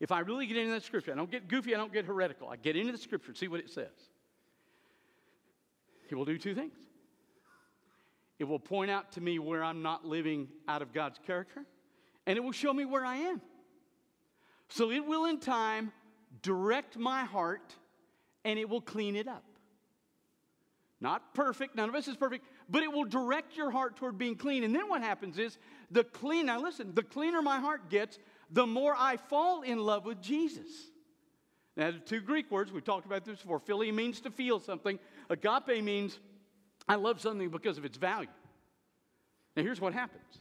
If 0.00 0.10
I 0.10 0.20
really 0.20 0.46
get 0.46 0.56
into 0.56 0.72
that 0.72 0.82
scripture, 0.82 1.12
I 1.12 1.14
don't 1.14 1.30
get 1.30 1.46
goofy, 1.46 1.74
I 1.74 1.78
don't 1.78 1.92
get 1.92 2.06
heretical. 2.06 2.48
I 2.48 2.56
get 2.56 2.76
into 2.76 2.92
the 2.92 2.98
scripture, 2.98 3.34
see 3.34 3.48
what 3.48 3.60
it 3.60 3.70
says. 3.70 3.92
It 6.08 6.14
will 6.14 6.24
do 6.24 6.38
two 6.38 6.54
things. 6.54 6.74
It 8.38 8.44
will 8.44 8.58
point 8.58 8.90
out 8.90 9.12
to 9.12 9.20
me 9.20 9.38
where 9.38 9.62
I'm 9.62 9.82
not 9.82 10.04
living 10.04 10.48
out 10.66 10.82
of 10.82 10.92
God's 10.92 11.18
character, 11.26 11.64
and 12.26 12.36
it 12.36 12.40
will 12.40 12.52
show 12.52 12.72
me 12.72 12.84
where 12.84 13.04
I 13.04 13.16
am. 13.16 13.40
So 14.68 14.90
it 14.90 15.04
will, 15.04 15.26
in 15.26 15.38
time, 15.38 15.92
direct 16.42 16.96
my 16.96 17.24
heart 17.24 17.74
and 18.44 18.58
it 18.58 18.68
will 18.68 18.80
clean 18.80 19.16
it 19.16 19.28
up. 19.28 19.44
Not 21.00 21.34
perfect, 21.34 21.76
none 21.76 21.88
of 21.88 21.94
us 21.94 22.08
is 22.08 22.16
perfect, 22.16 22.46
but 22.68 22.82
it 22.82 22.92
will 22.92 23.04
direct 23.04 23.56
your 23.56 23.70
heart 23.70 23.96
toward 23.96 24.16
being 24.16 24.36
clean. 24.36 24.64
And 24.64 24.74
then 24.74 24.88
what 24.88 25.02
happens 25.02 25.38
is 25.38 25.58
the 25.90 26.04
clean, 26.04 26.46
now 26.46 26.60
listen, 26.60 26.94
the 26.94 27.02
cleaner 27.02 27.42
my 27.42 27.58
heart 27.58 27.90
gets, 27.90 28.18
the 28.50 28.66
more 28.66 28.94
I 28.96 29.16
fall 29.16 29.62
in 29.62 29.78
love 29.78 30.06
with 30.06 30.20
Jesus. 30.22 30.68
Now, 31.76 31.90
the 31.90 31.98
two 31.98 32.20
Greek 32.20 32.50
words, 32.50 32.72
we 32.72 32.80
talked 32.80 33.04
about 33.04 33.24
this 33.24 33.40
before. 33.40 33.58
Philly 33.58 33.90
means 33.90 34.20
to 34.20 34.30
feel 34.30 34.60
something, 34.60 34.98
agape 35.28 35.82
means 35.82 36.18
I 36.88 36.94
love 36.94 37.20
something 37.20 37.48
because 37.48 37.78
of 37.78 37.84
its 37.84 37.98
value. 37.98 38.28
Now, 39.56 39.62
here's 39.62 39.80
what 39.80 39.92
happens 39.92 40.40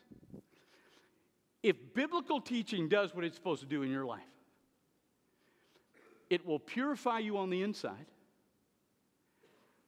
if 1.64 1.94
biblical 1.94 2.42
teaching 2.42 2.90
does 2.90 3.16
what 3.16 3.24
it's 3.24 3.36
supposed 3.36 3.62
to 3.62 3.68
do 3.68 3.82
in 3.82 3.90
your 3.90 4.06
life, 4.06 4.22
it 6.30 6.46
will 6.46 6.60
purify 6.60 7.20
you 7.20 7.38
on 7.38 7.50
the 7.50 7.64
inside, 7.64 8.06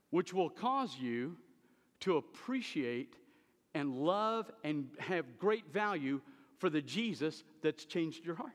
which 0.10 0.34
will 0.34 0.50
cause 0.50 0.96
you 0.98 1.36
to 2.00 2.18
appreciate 2.18 3.16
and 3.74 3.94
love 3.94 4.50
and 4.64 4.88
have 5.00 5.38
great 5.38 5.72
value 5.74 6.22
for 6.58 6.70
the 6.70 6.82
Jesus 6.82 7.44
that's 7.62 7.84
changed 7.84 8.26
your 8.26 8.36
heart. 8.36 8.54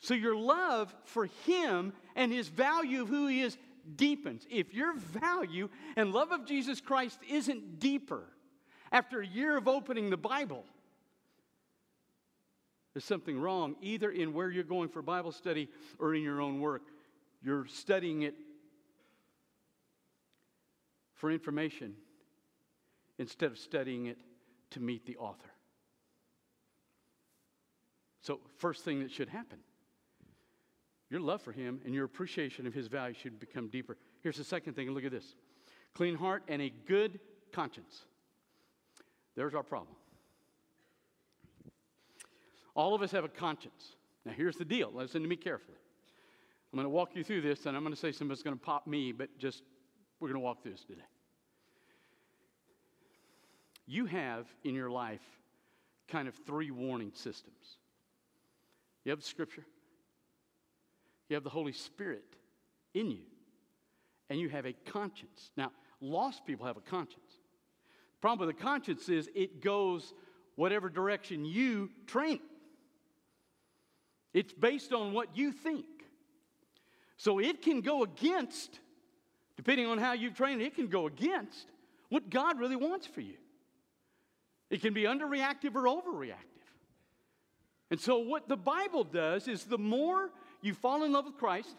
So 0.00 0.12
your 0.12 0.36
love 0.36 0.94
for 1.04 1.26
him 1.46 1.94
and 2.14 2.30
his 2.30 2.48
value 2.48 3.02
of 3.02 3.08
who 3.08 3.26
he 3.26 3.40
is 3.40 3.56
deepens. 3.96 4.46
If 4.50 4.74
your 4.74 4.94
value 4.94 5.70
and 5.96 6.12
love 6.12 6.30
of 6.30 6.44
Jesus 6.44 6.82
Christ 6.82 7.18
isn't 7.26 7.78
deeper 7.78 8.24
after 8.92 9.22
a 9.22 9.26
year 9.26 9.56
of 9.56 9.66
opening 9.66 10.10
the 10.10 10.18
Bible, 10.18 10.64
there's 12.94 13.04
something 13.04 13.38
wrong 13.38 13.74
either 13.82 14.10
in 14.10 14.32
where 14.32 14.50
you're 14.50 14.64
going 14.64 14.88
for 14.88 15.02
Bible 15.02 15.32
study 15.32 15.68
or 15.98 16.14
in 16.14 16.22
your 16.22 16.40
own 16.40 16.60
work. 16.60 16.82
You're 17.42 17.66
studying 17.66 18.22
it 18.22 18.34
for 21.14 21.30
information 21.30 21.94
instead 23.18 23.50
of 23.50 23.58
studying 23.58 24.06
it 24.06 24.18
to 24.70 24.80
meet 24.80 25.06
the 25.06 25.16
author. 25.16 25.50
So, 28.20 28.40
first 28.56 28.84
thing 28.84 29.00
that 29.00 29.10
should 29.10 29.28
happen 29.28 29.58
your 31.10 31.20
love 31.20 31.42
for 31.42 31.52
him 31.52 31.80
and 31.84 31.94
your 31.94 32.04
appreciation 32.04 32.66
of 32.66 32.74
his 32.74 32.86
value 32.86 33.14
should 33.14 33.38
become 33.38 33.68
deeper. 33.68 33.96
Here's 34.22 34.36
the 34.36 34.44
second 34.44 34.74
thing, 34.74 34.90
look 34.90 35.04
at 35.04 35.12
this 35.12 35.34
clean 35.94 36.16
heart 36.16 36.42
and 36.48 36.62
a 36.62 36.72
good 36.86 37.20
conscience. 37.52 38.04
There's 39.36 39.54
our 39.54 39.62
problem. 39.62 39.94
All 42.74 42.94
of 42.94 43.02
us 43.02 43.12
have 43.12 43.24
a 43.24 43.28
conscience. 43.28 43.96
Now, 44.24 44.32
here's 44.32 44.56
the 44.56 44.64
deal. 44.64 44.90
Listen 44.92 45.22
to 45.22 45.28
me 45.28 45.36
carefully. 45.36 45.78
I'm 46.72 46.76
going 46.76 46.86
to 46.86 46.90
walk 46.90 47.10
you 47.14 47.22
through 47.22 47.42
this, 47.42 47.66
and 47.66 47.76
I'm 47.76 47.84
going 47.84 47.94
to 47.94 48.00
say 48.00 48.10
that's 48.10 48.42
going 48.42 48.56
to 48.56 48.64
pop 48.64 48.86
me, 48.86 49.12
but 49.12 49.38
just 49.38 49.62
we're 50.18 50.28
going 50.28 50.40
to 50.40 50.44
walk 50.44 50.62
through 50.62 50.72
this 50.72 50.84
today. 50.84 51.02
You 53.86 54.06
have 54.06 54.46
in 54.64 54.74
your 54.74 54.90
life 54.90 55.22
kind 56.08 56.26
of 56.26 56.34
three 56.46 56.70
warning 56.70 57.12
systems. 57.14 57.78
You 59.04 59.10
have 59.10 59.20
the 59.20 59.26
Scripture, 59.26 59.64
you 61.28 61.34
have 61.34 61.44
the 61.44 61.50
Holy 61.50 61.72
Spirit 61.72 62.24
in 62.94 63.10
you, 63.10 63.24
and 64.30 64.40
you 64.40 64.48
have 64.48 64.66
a 64.66 64.72
conscience. 64.72 65.50
Now, 65.56 65.70
lost 66.00 66.44
people 66.46 66.66
have 66.66 66.76
a 66.76 66.80
conscience. 66.80 67.22
The 68.14 68.20
problem 68.20 68.48
with 68.48 68.56
the 68.56 68.62
conscience 68.62 69.08
is 69.08 69.28
it 69.34 69.60
goes 69.60 70.14
whatever 70.56 70.88
direction 70.88 71.44
you 71.44 71.90
train 72.06 72.36
it. 72.36 72.40
It's 74.34 74.52
based 74.52 74.92
on 74.92 75.12
what 75.12 75.36
you 75.36 75.52
think. 75.52 75.86
So 77.16 77.38
it 77.38 77.62
can 77.62 77.80
go 77.80 78.02
against, 78.02 78.80
depending 79.56 79.86
on 79.86 79.98
how 79.98 80.12
you've 80.12 80.34
trained 80.34 80.60
it, 80.60 80.74
can 80.74 80.88
go 80.88 81.06
against 81.06 81.66
what 82.08 82.28
God 82.28 82.58
really 82.58 82.76
wants 82.76 83.06
for 83.06 83.20
you. 83.20 83.36
It 84.70 84.82
can 84.82 84.92
be 84.92 85.04
underreactive 85.04 85.74
or 85.76 85.84
overreactive. 85.84 86.34
And 87.90 88.00
so, 88.00 88.18
what 88.18 88.48
the 88.48 88.56
Bible 88.56 89.04
does 89.04 89.46
is 89.46 89.64
the 89.64 89.78
more 89.78 90.30
you 90.62 90.74
fall 90.74 91.04
in 91.04 91.12
love 91.12 91.26
with 91.26 91.36
Christ, 91.36 91.76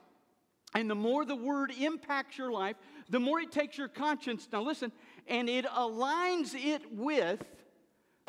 and 0.74 0.90
the 0.90 0.96
more 0.96 1.26
the 1.26 1.36
Word 1.36 1.72
impacts 1.78 2.38
your 2.38 2.52
life, 2.52 2.76
the 3.10 3.20
more 3.20 3.40
it 3.40 3.52
takes 3.52 3.78
your 3.78 3.88
conscience, 3.88 4.48
now 4.52 4.62
listen, 4.62 4.92
and 5.28 5.50
it 5.50 5.66
aligns 5.66 6.54
it 6.54 6.82
with 6.92 7.44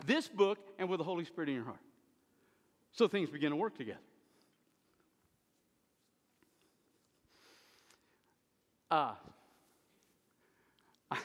this 0.04 0.28
book 0.28 0.58
and 0.78 0.88
with 0.88 0.98
the 0.98 1.04
Holy 1.04 1.24
Spirit 1.24 1.48
in 1.48 1.56
your 1.56 1.64
heart. 1.64 1.80
So 2.92 3.08
things 3.08 3.30
begin 3.30 3.50
to 3.50 3.56
work 3.56 3.76
together. 3.76 3.98
Uh, 8.90 9.12
I, 11.10 11.18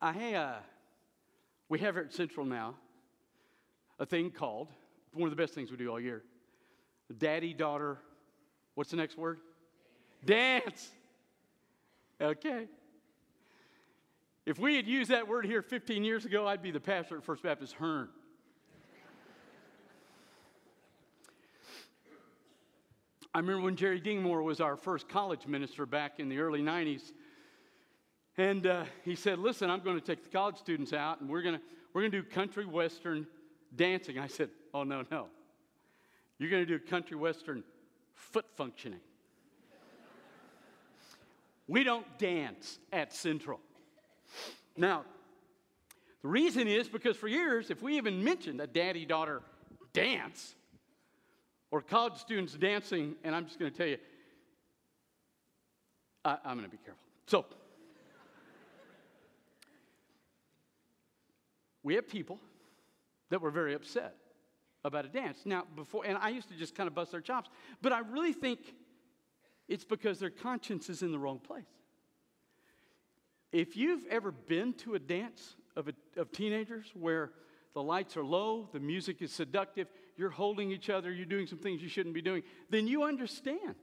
I 0.00 0.12
uh, 0.34 0.54
we 1.68 1.78
have 1.80 1.94
here 1.94 2.04
at 2.04 2.12
Central 2.12 2.46
now 2.46 2.74
a 3.98 4.06
thing 4.06 4.30
called, 4.30 4.68
one 5.12 5.30
of 5.30 5.36
the 5.36 5.40
best 5.40 5.54
things 5.54 5.70
we 5.70 5.76
do 5.76 5.90
all 5.90 6.00
year, 6.00 6.22
daddy 7.18 7.52
daughter, 7.52 7.98
what's 8.74 8.90
the 8.90 8.96
next 8.96 9.18
word? 9.18 9.38
Dance. 10.24 10.90
Okay. 12.20 12.66
If 14.46 14.58
we 14.58 14.76
had 14.76 14.86
used 14.86 15.10
that 15.10 15.28
word 15.28 15.46
here 15.46 15.62
15 15.62 16.04
years 16.04 16.24
ago, 16.24 16.46
I'd 16.46 16.62
be 16.62 16.70
the 16.70 16.80
pastor 16.80 17.18
at 17.18 17.24
First 17.24 17.42
Baptist 17.42 17.74
Hearne. 17.76 18.08
I 23.34 23.40
remember 23.40 23.64
when 23.64 23.74
Jerry 23.74 23.98
Dingmore 23.98 24.44
was 24.44 24.60
our 24.60 24.76
first 24.76 25.08
college 25.08 25.48
minister 25.48 25.86
back 25.86 26.20
in 26.20 26.28
the 26.28 26.38
early 26.38 26.60
90s. 26.60 27.12
And 28.36 28.64
uh, 28.64 28.84
he 29.04 29.16
said, 29.16 29.40
Listen, 29.40 29.70
I'm 29.70 29.80
going 29.80 29.98
to 29.98 30.04
take 30.04 30.22
the 30.22 30.28
college 30.28 30.56
students 30.56 30.92
out 30.92 31.20
and 31.20 31.28
we're 31.28 31.42
going 31.42 31.56
to 31.56 31.60
we're 31.92 32.02
going 32.02 32.12
to 32.12 32.22
do 32.22 32.28
country 32.28 32.64
western 32.64 33.26
dancing. 33.74 34.20
I 34.20 34.28
said, 34.28 34.50
Oh, 34.72 34.84
no, 34.84 35.04
no. 35.10 35.26
You're 36.38 36.50
going 36.50 36.64
to 36.64 36.78
do 36.78 36.78
country 36.78 37.16
western 37.16 37.64
foot 38.12 38.46
functioning. 38.54 39.00
we 41.66 41.82
don't 41.82 42.06
dance 42.18 42.78
at 42.92 43.12
Central. 43.12 43.58
Now, 44.76 45.04
the 46.22 46.28
reason 46.28 46.68
is 46.68 46.88
because 46.88 47.16
for 47.16 47.26
years, 47.26 47.70
if 47.70 47.82
we 47.82 47.96
even 47.96 48.22
mentioned 48.22 48.60
a 48.60 48.66
daddy 48.68 49.04
daughter 49.04 49.42
dance, 49.92 50.54
or 51.74 51.82
college 51.82 52.14
students 52.14 52.52
dancing, 52.54 53.16
and 53.24 53.34
I'm 53.34 53.46
just 53.46 53.58
going 53.58 53.68
to 53.68 53.76
tell 53.76 53.88
you, 53.88 53.98
I, 56.24 56.38
I'm 56.44 56.56
going 56.56 56.70
to 56.70 56.70
be 56.70 56.76
careful. 56.76 57.02
So, 57.26 57.46
we 61.82 61.96
have 61.96 62.08
people 62.08 62.38
that 63.30 63.40
were 63.40 63.50
very 63.50 63.74
upset 63.74 64.14
about 64.84 65.04
a 65.04 65.08
dance. 65.08 65.38
Now, 65.44 65.64
before, 65.74 66.06
and 66.06 66.16
I 66.16 66.28
used 66.28 66.48
to 66.50 66.54
just 66.54 66.76
kind 66.76 66.86
of 66.86 66.94
bust 66.94 67.10
their 67.10 67.20
chops, 67.20 67.50
but 67.82 67.92
I 67.92 67.98
really 67.98 68.32
think 68.32 68.60
It's 69.68 69.84
because 69.84 70.18
their 70.18 70.30
conscience 70.30 70.88
is 70.90 71.02
in 71.02 71.12
the 71.12 71.18
wrong 71.18 71.38
place. 71.38 71.64
If 73.52 73.76
you've 73.76 74.04
ever 74.10 74.30
been 74.30 74.74
to 74.74 74.94
a 74.94 74.98
dance 74.98 75.56
of, 75.76 75.88
a, 75.88 76.20
of 76.20 76.32
teenagers 76.32 76.86
where 76.94 77.30
the 77.72 77.82
lights 77.82 78.16
are 78.16 78.24
low, 78.24 78.68
the 78.72 78.80
music 78.80 79.22
is 79.22 79.32
seductive, 79.32 79.88
you're 80.16 80.30
holding 80.30 80.70
each 80.70 80.90
other, 80.90 81.12
you're 81.12 81.26
doing 81.26 81.46
some 81.46 81.58
things 81.58 81.82
you 81.82 81.88
shouldn't 81.88 82.14
be 82.14 82.22
doing, 82.22 82.42
then 82.70 82.86
you 82.86 83.04
understand 83.04 83.74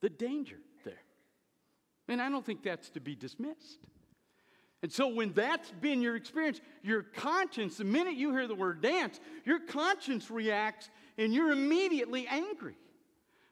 the 0.00 0.08
danger 0.08 0.58
there. 0.84 1.02
And 2.08 2.20
I 2.20 2.28
don't 2.28 2.44
think 2.44 2.62
that's 2.62 2.90
to 2.90 3.00
be 3.00 3.14
dismissed. 3.14 3.78
And 4.82 4.90
so, 4.90 5.08
when 5.08 5.32
that's 5.34 5.70
been 5.72 6.00
your 6.00 6.16
experience, 6.16 6.60
your 6.82 7.02
conscience, 7.02 7.76
the 7.76 7.84
minute 7.84 8.14
you 8.14 8.32
hear 8.32 8.46
the 8.46 8.54
word 8.54 8.80
dance, 8.80 9.20
your 9.44 9.60
conscience 9.60 10.30
reacts 10.30 10.88
and 11.18 11.34
you're 11.34 11.52
immediately 11.52 12.26
angry. 12.26 12.76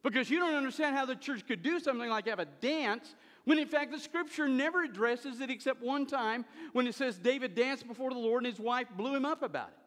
Because 0.03 0.31
you 0.31 0.39
don't 0.39 0.55
understand 0.55 0.97
how 0.97 1.05
the 1.05 1.17
church 1.17 1.47
could 1.47 1.63
do 1.63 1.81
something 1.81 2.09
like 2.09 2.29
have 2.29 2.39
a 2.39 2.47
dance 2.47 3.15
when 3.45 3.59
in 3.59 3.67
fact 3.67 3.91
the 3.91 3.99
scripture 3.99 4.47
never 4.47 4.85
addresses 4.85 5.41
it 5.41 5.51
except 5.51 5.83
one 5.83 6.07
time 6.07 6.45
when 6.73 6.87
it 6.87 6.95
says 6.95 7.19
David 7.19 7.55
danced 7.55 7.87
before 7.87 8.11
the 8.11 8.19
Lord 8.19 8.45
and 8.45 8.53
his 8.53 8.61
wife 8.61 8.87
blew 8.97 9.15
him 9.15 9.25
up 9.25 9.43
about 9.43 9.69
it. 9.69 9.78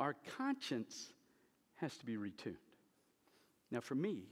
Our 0.00 0.14
conscience 0.36 1.12
has 1.76 1.96
to 1.96 2.06
be 2.06 2.16
retuned. 2.16 2.56
Now, 3.70 3.80
for 3.80 3.94
me, 3.94 4.24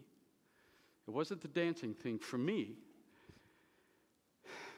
it 1.07 1.11
wasn't 1.11 1.43
the 1.43 1.49
dancing 1.49 1.95
thing. 1.95 2.19
For 2.19 2.39
me, 2.39 2.77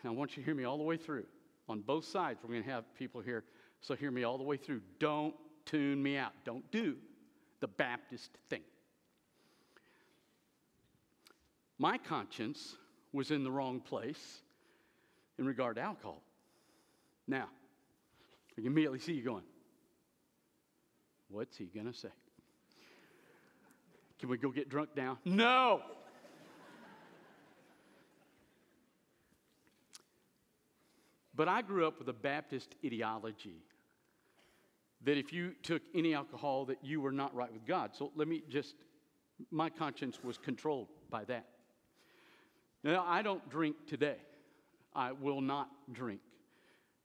I 0.05 0.11
want 0.11 0.37
you 0.37 0.43
to 0.43 0.47
hear 0.47 0.55
me 0.55 0.65
all 0.65 0.79
the 0.79 0.85
way 0.85 0.97
through. 0.97 1.27
On 1.69 1.81
both 1.81 2.05
sides, 2.05 2.41
we're 2.43 2.51
going 2.51 2.65
to 2.65 2.71
have 2.71 2.85
people 2.95 3.21
here, 3.21 3.45
so 3.81 3.95
hear 3.95 4.11
me 4.11 4.25
all 4.25 4.39
the 4.39 4.45
way 4.45 4.57
through. 4.57 4.81
Don't 4.99 5.35
tune 5.67 6.03
me 6.03 6.17
out. 6.17 6.33
Don't 6.45 6.69
do 6.71 6.97
the 7.61 7.69
Baptist 7.69 8.31
thing. 8.49 8.63
My 11.79 11.99
conscience 11.99 12.77
was 13.13 13.31
in 13.31 13.45
the 13.45 13.51
wrong 13.51 13.81
place 13.81 14.41
in 15.39 15.47
regard 15.47 15.77
to 15.77 15.83
alcohol. 15.83 16.23
Now, 17.27 17.49
I 18.51 18.55
can 18.55 18.67
immediately 18.67 18.99
see 18.99 19.13
you 19.13 19.23
going, 19.23 19.45
What's 21.29 21.57
he 21.57 21.67
going 21.67 21.87
to 21.87 21.93
say? 21.93 22.09
Can 24.19 24.29
we 24.29 24.39
go 24.39 24.51
get 24.51 24.69
drunk 24.69 24.91
now? 24.97 25.19
No! 25.25 25.83
but 31.35 31.47
I 31.47 31.63
grew 31.63 31.87
up 31.87 31.99
with 32.01 32.09
a 32.09 32.13
Baptist 32.13 32.75
ideology 32.85 33.63
that 35.05 35.17
if 35.17 35.33
you 35.33 35.53
took 35.63 35.83
any 35.95 36.15
alcohol 36.15 36.65
that 36.65 36.79
you 36.83 37.01
were 37.01 37.13
not 37.13 37.33
right 37.35 37.53
with 37.53 37.65
God. 37.65 37.95
So 37.95 38.11
let 38.17 38.27
me 38.27 38.43
just 38.49 38.75
my 39.53 39.71
conscience 39.71 40.19
was 40.25 40.37
controlled 40.37 40.89
by 41.11 41.25
that. 41.25 41.47
Now, 42.83 43.05
I 43.07 43.23
don't 43.23 43.49
drink 43.49 43.77
today. 43.87 44.17
I 44.95 45.13
will 45.13 45.41
not 45.41 45.69
drink. 45.93 46.21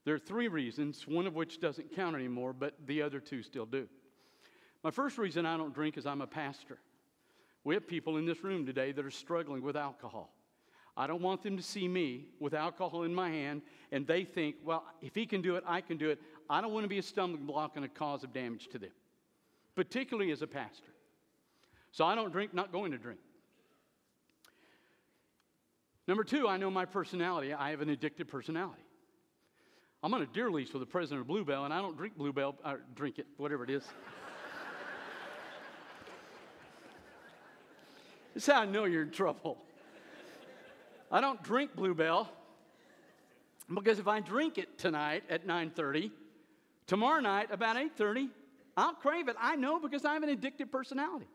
There 0.06 0.16
are 0.16 0.20
three 0.20 0.48
reasons, 0.48 1.08
one 1.08 1.28
of 1.28 1.36
which 1.36 1.60
doesn't 1.60 1.96
count 1.96 2.16
anymore, 2.16 2.54
but 2.54 2.74
the 2.88 3.02
other 3.02 3.20
two 3.20 3.44
still 3.44 3.66
do. 3.66 3.88
My 4.84 4.92
first 4.92 5.18
reason 5.18 5.46
I 5.46 5.58
don't 5.58 5.74
drink 5.74 5.98
is 5.98 6.06
I'm 6.06 6.22
a 6.22 6.28
pastor. 6.28 6.78
We 7.64 7.74
have 7.76 7.88
people 7.88 8.18
in 8.18 8.26
this 8.26 8.44
room 8.44 8.66
today 8.66 8.92
that 8.92 9.06
are 9.06 9.12
struggling 9.12 9.62
with 9.62 9.78
alcohol. 9.78 10.34
I 10.96 11.08
don't 11.08 11.22
want 11.22 11.42
them 11.42 11.58
to 11.58 11.64
see 11.64 11.88
me 11.88 12.26
with 12.40 12.54
alcohol 12.54 13.04
in 13.04 13.16
my 13.16 13.30
hand 13.30 13.62
and 13.92 14.06
they 14.06 14.26
think, 14.26 14.58
well, 14.64 14.84
if 15.02 15.16
he 15.16 15.26
can 15.26 15.42
do 15.42 15.56
it, 15.56 15.64
I 15.66 15.82
can 15.82 15.98
do 15.98 16.10
it. 16.10 16.20
I 16.50 16.62
don't 16.62 16.74
want 16.74 16.84
to 16.84 16.90
be 16.90 17.00
a 17.00 17.04
stumbling 17.04 17.46
block 17.46 17.74
and 17.76 17.86
a 17.86 17.88
cause 17.88 18.24
of 18.24 18.34
damage 18.34 18.68
to 18.70 18.78
them, 18.78 18.92
particularly 19.76 20.32
as 20.32 20.42
a 20.42 20.48
pastor. 20.48 20.92
So 21.92 22.06
I 22.06 22.16
don't 22.16 22.32
drink, 22.32 22.54
not 22.54 22.72
going 22.72 22.92
to 22.92 22.98
drink. 22.98 23.20
Number 26.08 26.24
two, 26.24 26.48
I 26.48 26.58
know 26.58 26.70
my 26.70 26.86
personality. 26.86 27.54
I 27.54 27.70
have 27.70 27.82
an 27.82 27.96
addictive 27.96 28.28
personality. 28.28 28.82
I'm 30.04 30.14
on 30.14 30.22
a 30.22 30.26
deer 30.26 30.52
lease 30.52 30.74
with 30.74 30.82
the 30.82 30.86
president 30.86 31.22
of 31.22 31.28
Blue 31.28 31.46
Bell, 31.46 31.64
and 31.64 31.74
I 31.74 31.82
don't 31.82 31.96
drink 31.96 32.18
Blue 32.18 32.34
Bell, 32.34 32.56
or 32.66 32.82
drink 32.94 33.20
it, 33.20 33.28
whatever 33.38 33.64
it 33.64 33.70
is. 33.70 33.84
This 38.34 38.48
is 38.48 38.54
how 38.54 38.62
I 38.62 38.66
know 38.66 38.86
you're 38.86 39.04
in 39.04 39.12
trouble. 39.12 39.58
I 41.12 41.22
don't 41.22 41.42
drink 41.44 41.76
Blue 41.76 41.94
Bell 41.94 42.30
because 43.72 44.00
if 44.00 44.08
I 44.08 44.20
drink 44.20 44.58
it 44.58 44.78
tonight 44.78 45.24
at 45.30 45.46
9:30, 45.46 46.12
tomorrow 46.88 47.22
night 47.22 47.52
about 47.52 47.78
8:30, 47.78 48.30
I'll 48.76 48.96
crave 48.96 49.28
it. 49.28 49.36
I 49.40 49.56
know 49.56 49.80
because 49.80 50.04
I 50.04 50.14
have 50.14 50.24
an 50.24 50.36
addictive 50.36 50.72
personality. 50.72 51.28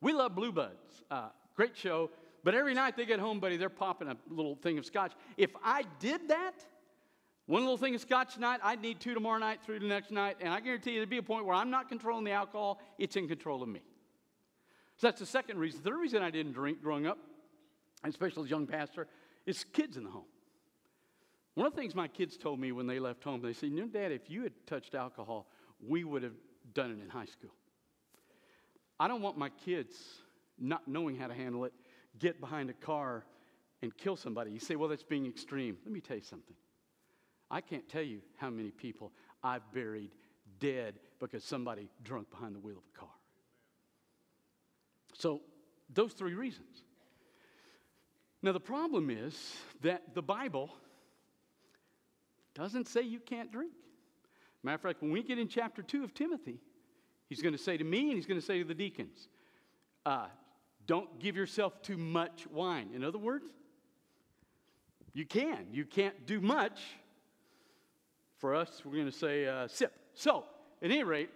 We 0.00 0.12
love 0.12 0.34
Blue 0.34 0.52
Bloods. 0.52 1.02
Uh, 1.10 1.30
great 1.56 1.76
show. 1.76 2.10
But 2.42 2.54
every 2.54 2.72
night 2.72 2.96
they 2.96 3.04
get 3.04 3.20
home, 3.20 3.40
buddy, 3.40 3.56
they're 3.56 3.68
popping 3.68 4.08
a 4.08 4.16
little 4.28 4.54
thing 4.54 4.78
of 4.78 4.86
scotch. 4.86 5.12
If 5.36 5.50
I 5.62 5.84
did 5.98 6.28
that, 6.28 6.64
one 7.46 7.62
little 7.62 7.76
thing 7.76 7.94
of 7.94 8.00
scotch 8.00 8.34
tonight, 8.34 8.60
I'd 8.62 8.80
need 8.80 9.00
two 9.00 9.12
tomorrow 9.12 9.38
night, 9.38 9.60
through 9.62 9.80
the 9.80 9.86
next 9.86 10.10
night, 10.10 10.36
and 10.40 10.54
I 10.54 10.60
guarantee 10.60 10.92
you 10.92 11.00
there'd 11.00 11.10
be 11.10 11.18
a 11.18 11.22
point 11.22 11.44
where 11.44 11.54
I'm 11.54 11.68
not 11.68 11.88
controlling 11.88 12.24
the 12.24 12.30
alcohol, 12.30 12.80
it's 12.96 13.16
in 13.16 13.28
control 13.28 13.62
of 13.62 13.68
me. 13.68 13.82
So 15.00 15.06
that's 15.06 15.20
the 15.20 15.24
second 15.24 15.58
reason. 15.58 15.80
The 15.82 15.88
third 15.88 15.98
reason 15.98 16.22
I 16.22 16.30
didn't 16.30 16.52
drink 16.52 16.82
growing 16.82 17.06
up, 17.06 17.16
especially 18.04 18.42
as 18.42 18.46
a 18.48 18.50
young 18.50 18.66
pastor, 18.66 19.08
is 19.46 19.64
kids 19.64 19.96
in 19.96 20.04
the 20.04 20.10
home. 20.10 20.26
One 21.54 21.66
of 21.66 21.72
the 21.72 21.80
things 21.80 21.94
my 21.94 22.06
kids 22.06 22.36
told 22.36 22.60
me 22.60 22.70
when 22.70 22.86
they 22.86 22.98
left 22.98 23.24
home, 23.24 23.40
they 23.40 23.54
said, 23.54 23.70
You 23.70 23.80
know, 23.80 23.86
Dad, 23.86 24.12
if 24.12 24.28
you 24.28 24.42
had 24.42 24.52
touched 24.66 24.94
alcohol, 24.94 25.46
we 25.80 26.04
would 26.04 26.22
have 26.22 26.34
done 26.74 26.90
it 26.90 27.02
in 27.02 27.08
high 27.08 27.24
school. 27.24 27.54
I 28.98 29.08
don't 29.08 29.22
want 29.22 29.38
my 29.38 29.48
kids 29.48 29.96
not 30.58 30.86
knowing 30.86 31.16
how 31.16 31.28
to 31.28 31.34
handle 31.34 31.64
it 31.64 31.72
get 32.18 32.38
behind 32.38 32.68
a 32.68 32.74
car 32.74 33.24
and 33.80 33.96
kill 33.96 34.16
somebody. 34.16 34.50
You 34.50 34.60
say, 34.60 34.76
well, 34.76 34.90
that's 34.90 35.02
being 35.02 35.24
extreme. 35.24 35.78
Let 35.82 35.94
me 35.94 36.02
tell 36.02 36.18
you 36.18 36.22
something. 36.22 36.56
I 37.50 37.62
can't 37.62 37.88
tell 37.88 38.02
you 38.02 38.20
how 38.36 38.50
many 38.50 38.70
people 38.70 39.12
I've 39.42 39.62
buried 39.72 40.10
dead 40.58 40.96
because 41.20 41.42
somebody 41.42 41.88
drunk 42.04 42.30
behind 42.30 42.54
the 42.54 42.60
wheel 42.60 42.76
of 42.76 42.84
a 42.94 42.98
car. 42.98 43.08
So, 45.20 45.42
those 45.92 46.14
three 46.14 46.32
reasons. 46.32 46.82
Now, 48.42 48.52
the 48.52 48.60
problem 48.60 49.10
is 49.10 49.54
that 49.82 50.14
the 50.14 50.22
Bible 50.22 50.70
doesn't 52.54 52.88
say 52.88 53.02
you 53.02 53.20
can't 53.20 53.52
drink. 53.52 53.72
Matter 54.62 54.76
of 54.76 54.80
fact, 54.80 55.02
when 55.02 55.10
we 55.10 55.22
get 55.22 55.38
in 55.38 55.46
chapter 55.46 55.82
2 55.82 56.04
of 56.04 56.14
Timothy, 56.14 56.58
he's 57.28 57.42
going 57.42 57.52
to 57.52 57.62
say 57.62 57.76
to 57.76 57.84
me 57.84 58.08
and 58.08 58.12
he's 58.12 58.24
going 58.24 58.40
to 58.40 58.46
say 58.46 58.60
to 58.60 58.64
the 58.64 58.74
deacons, 58.74 59.28
uh, 60.06 60.28
don't 60.86 61.20
give 61.20 61.36
yourself 61.36 61.82
too 61.82 61.98
much 61.98 62.46
wine. 62.46 62.88
In 62.94 63.04
other 63.04 63.18
words, 63.18 63.44
you 65.12 65.26
can. 65.26 65.66
You 65.70 65.84
can't 65.84 66.24
do 66.24 66.40
much. 66.40 66.80
For 68.38 68.54
us, 68.54 68.80
we're 68.86 68.94
going 68.94 69.04
to 69.04 69.12
say 69.12 69.46
uh, 69.46 69.68
sip. 69.68 69.92
So, 70.14 70.46
at 70.82 70.90
any 70.90 71.04
rate, 71.04 71.28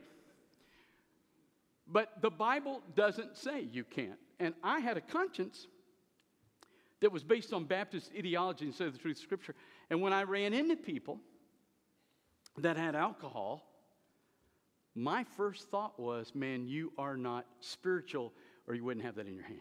but 1.86 2.22
the 2.22 2.30
Bible 2.30 2.82
doesn't 2.94 3.36
say 3.36 3.68
you 3.72 3.84
can't. 3.84 4.18
And 4.40 4.54
I 4.62 4.80
had 4.80 4.96
a 4.96 5.00
conscience 5.00 5.66
that 7.00 7.12
was 7.12 7.22
based 7.22 7.52
on 7.52 7.64
Baptist 7.64 8.10
ideology 8.16 8.66
instead 8.66 8.86
of 8.86 8.94
the 8.94 8.98
truth 8.98 9.18
of 9.18 9.22
Scripture. 9.22 9.54
And 9.90 10.00
when 10.00 10.12
I 10.12 10.22
ran 10.22 10.54
into 10.54 10.76
people 10.76 11.20
that 12.58 12.76
had 12.76 12.94
alcohol, 12.94 13.62
my 14.94 15.24
first 15.36 15.68
thought 15.70 15.98
was, 15.98 16.34
man, 16.34 16.66
you 16.66 16.92
are 16.96 17.16
not 17.16 17.46
spiritual 17.60 18.32
or 18.66 18.74
you 18.74 18.84
wouldn't 18.84 19.04
have 19.04 19.16
that 19.16 19.26
in 19.26 19.34
your 19.34 19.44
hand. 19.44 19.60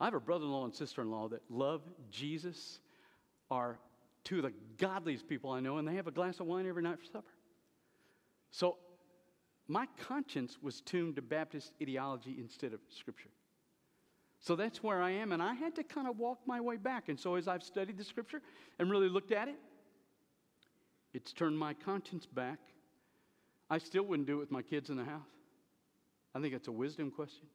I 0.00 0.06
have 0.06 0.14
a 0.14 0.20
brother 0.20 0.44
in 0.44 0.50
law 0.50 0.64
and 0.64 0.74
sister 0.74 1.02
in 1.02 1.10
law 1.10 1.28
that 1.28 1.42
love 1.50 1.82
Jesus, 2.10 2.80
are 3.50 3.78
two 4.24 4.38
of 4.38 4.42
the 4.42 4.52
godliest 4.78 5.28
people 5.28 5.50
I 5.50 5.60
know, 5.60 5.78
and 5.78 5.86
they 5.86 5.94
have 5.94 6.06
a 6.06 6.12
glass 6.12 6.40
of 6.40 6.46
wine 6.46 6.66
every 6.66 6.82
night 6.82 6.98
for 6.98 7.04
supper. 7.06 7.32
So 8.50 8.76
my 9.68 9.86
conscience 9.98 10.58
was 10.62 10.80
tuned 10.80 11.16
to 11.16 11.22
Baptist 11.22 11.72
ideology 11.82 12.36
instead 12.38 12.72
of 12.72 12.80
Scripture. 12.88 13.30
So 14.40 14.54
that's 14.54 14.82
where 14.82 15.02
I 15.02 15.10
am, 15.10 15.32
and 15.32 15.42
I 15.42 15.54
had 15.54 15.74
to 15.76 15.82
kind 15.82 16.06
of 16.06 16.18
walk 16.18 16.38
my 16.46 16.60
way 16.60 16.76
back. 16.76 17.08
And 17.08 17.18
so 17.18 17.34
as 17.34 17.48
I've 17.48 17.62
studied 17.62 17.98
the 17.98 18.04
Scripture 18.04 18.42
and 18.78 18.90
really 18.90 19.08
looked 19.08 19.32
at 19.32 19.48
it, 19.48 19.56
it's 21.14 21.32
turned 21.32 21.58
my 21.58 21.74
conscience 21.74 22.26
back. 22.26 22.58
I 23.68 23.78
still 23.78 24.04
wouldn't 24.04 24.28
do 24.28 24.36
it 24.36 24.40
with 24.40 24.50
my 24.52 24.62
kids 24.62 24.90
in 24.90 24.96
the 24.96 25.04
house. 25.04 25.22
I 26.34 26.40
think 26.40 26.54
it's 26.54 26.68
a 26.68 26.72
wisdom 26.72 27.10
question. 27.10 27.46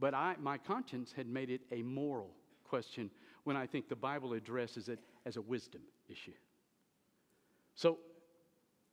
But 0.00 0.12
I, 0.12 0.34
my 0.40 0.58
conscience 0.58 1.12
had 1.16 1.28
made 1.28 1.50
it 1.50 1.62
a 1.72 1.82
moral 1.82 2.30
question 2.64 3.10
when 3.44 3.56
I 3.56 3.66
think 3.66 3.88
the 3.88 3.96
Bible 3.96 4.32
addresses 4.34 4.88
it 4.88 4.98
as 5.24 5.36
a 5.36 5.40
wisdom 5.40 5.80
issue. 6.08 6.32
So, 7.74 7.98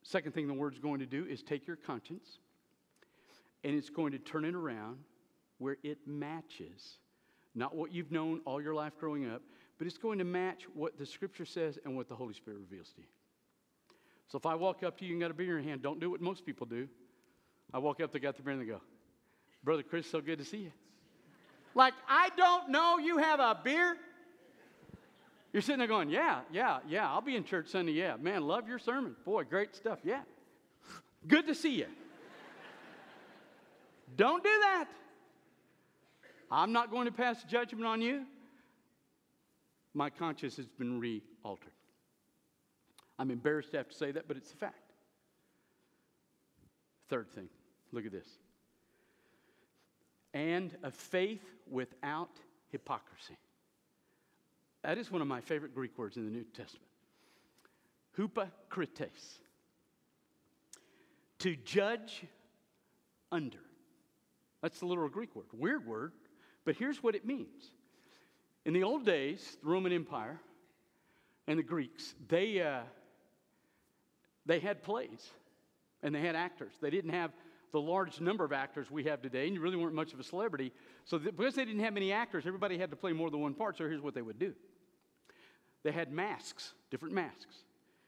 second 0.04 0.34
thing 0.34 0.48
the 0.48 0.54
word's 0.54 0.80
going 0.80 1.00
to 1.00 1.06
do 1.06 1.26
is 1.26 1.42
take 1.42 1.68
your 1.68 1.76
conscience 1.76 2.38
and 3.66 3.76
it's 3.76 3.90
going 3.90 4.14
to 4.14 4.20
turn 4.20 4.46
it 4.46 4.56
around 4.56 5.00
where 5.58 5.76
it 5.84 5.98
matches 6.06 7.00
not 7.56 7.74
what 7.76 7.92
you've 7.92 8.12
known 8.12 8.42
all 8.46 8.62
your 8.62 8.76
life 8.76 8.94
growing 9.00 9.30
up, 9.30 9.42
but 9.78 9.88
it's 9.88 9.98
going 9.98 10.20
to 10.20 10.26
match 10.26 10.64
what 10.74 10.98
the 10.98 11.06
scripture 11.06 11.46
says 11.46 11.80
and 11.86 11.96
what 11.96 12.10
the 12.10 12.16
Holy 12.16 12.34
Spirit 12.34 12.60
reveals 12.60 12.90
to 12.90 13.02
you. 13.02 13.08
So 14.28 14.38
if 14.38 14.46
I 14.46 14.56
walk 14.56 14.84
up 14.84 14.98
to 15.00 15.06
you 15.06 15.14
and 15.14 15.22
got 15.22 15.32
a 15.32 15.34
beer 15.34 15.58
in 15.58 15.64
your 15.64 15.70
hand, 15.70 15.82
don't 15.82 16.00
do 16.00 16.10
what 16.10 16.22
most 16.22 16.46
people 16.46 16.66
do. 16.66 16.88
I 17.74 17.80
walk 17.80 18.02
up, 18.02 18.12
they 18.12 18.20
got 18.20 18.36
the 18.36 18.44
beer, 18.44 18.54
and 18.54 18.62
they 18.62 18.66
go, 18.66 18.82
Brother 19.64 19.84
Chris, 19.84 20.10
so 20.10 20.22
good 20.22 20.40
to 20.40 20.46
see 20.46 20.58
you. 20.58 20.72
Like, 21.74 21.94
I 22.08 22.30
don't 22.38 22.70
know 22.70 22.98
you 22.98 23.18
have 23.18 23.40
a 23.40 23.58
beer? 23.64 23.98
You're 25.54 25.62
sitting 25.62 25.80
there 25.80 25.88
going, 25.88 26.10
Yeah, 26.10 26.42
yeah, 26.52 26.80
yeah, 26.88 27.10
I'll 27.10 27.22
be 27.22 27.36
in 27.36 27.44
church 27.46 27.68
Sunday. 27.68 27.94
Yeah, 27.94 28.18
man, 28.18 28.44
love 28.44 28.68
your 28.68 28.80
sermon. 28.80 29.16
Boy, 29.26 29.44
great 29.44 29.76
stuff. 29.76 30.00
Yeah. 30.04 30.22
Good 31.28 31.48
to 31.48 31.56
see 31.56 31.76
you. 31.76 31.88
Don't 34.16 34.44
do 34.44 34.50
that. 34.62 34.86
I'm 36.52 36.72
not 36.72 36.92
going 36.92 37.06
to 37.06 37.12
pass 37.12 37.44
judgment 37.44 37.86
on 37.86 38.02
you. 38.02 38.26
My 39.94 40.10
conscience 40.10 40.58
has 40.58 40.68
been 40.68 41.00
re 41.00 41.24
altered. 41.44 41.72
I'm 43.18 43.32
embarrassed 43.32 43.72
to 43.72 43.78
have 43.78 43.90
to 43.90 43.96
say 43.96 44.12
that, 44.12 44.28
but 44.28 44.38
it's 44.38 44.52
a 44.52 44.58
fact. 44.58 44.92
Third 47.10 47.32
thing, 47.32 47.48
look 47.92 48.06
at 48.06 48.12
this. 48.12 48.28
And 50.34 50.76
a 50.84 50.92
faith 50.92 51.44
without 51.70 52.32
hypocrisy. 52.72 53.38
That 54.84 54.98
is 54.98 55.12
one 55.12 55.22
of 55.22 55.28
my 55.28 55.40
favorite 55.40 55.74
Greek 55.74 55.98
words 55.98 56.18
in 56.18 56.26
the 56.26 56.32
New 56.32 56.44
Testament. 56.44 56.86
Hypocrites. 58.18 59.40
To 61.40 61.56
judge 61.56 62.24
under. 63.32 63.60
That's 64.66 64.80
the 64.80 64.88
literal 64.88 65.10
Greek 65.10 65.36
word. 65.36 65.46
Weird 65.54 65.86
word, 65.86 66.12
but 66.66 66.76
here's 66.76 67.04
what 67.04 67.14
it 67.14 67.24
means. 67.24 67.70
In 68.66 68.74
the 68.74 68.82
old 68.82 69.06
days, 69.06 69.60
the 69.62 69.70
Roman 69.70 69.94
Empire 69.94 70.42
and 71.46 71.60
the 71.60 71.64
Greeks, 71.64 72.16
they, 72.28 72.64
uh, 72.64 72.80
they 74.48 74.58
had 74.58 74.82
plays 74.82 75.30
and 76.02 76.16
they 76.16 76.22
had 76.22 76.36
actors. 76.36 76.74
They 76.82 76.90
didn't 76.90 77.12
have 77.12 77.30
the 77.74 77.80
large 77.80 78.20
number 78.20 78.44
of 78.44 78.52
actors 78.54 78.90
we 78.90 79.04
have 79.04 79.22
today, 79.22 79.46
and 79.46 79.54
you 79.54 79.62
really 79.62 79.78
weren't 79.78 79.94
much 79.94 80.14
of 80.14 80.20
a 80.20 80.24
celebrity. 80.24 80.72
So, 81.04 81.20
because 81.20 81.54
they 81.54 81.66
didn't 81.66 81.84
have 81.84 81.94
many 81.94 82.12
actors, 82.12 82.48
everybody 82.48 82.80
had 82.80 82.90
to 82.90 82.96
play 82.96 83.14
more 83.14 83.30
than 83.30 83.42
one 83.42 83.54
part. 83.54 83.78
So, 83.78 83.84
here's 83.84 84.02
what 84.02 84.16
they 84.16 84.24
would 84.24 84.40
do 84.40 84.56
they 85.84 85.92
had 85.92 86.12
masks, 86.12 86.74
different 86.90 87.14
masks. 87.14 87.66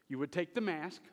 You 0.09 0.17
would 0.17 0.31
take 0.31 0.55
the 0.55 0.61
mask, 0.61 1.03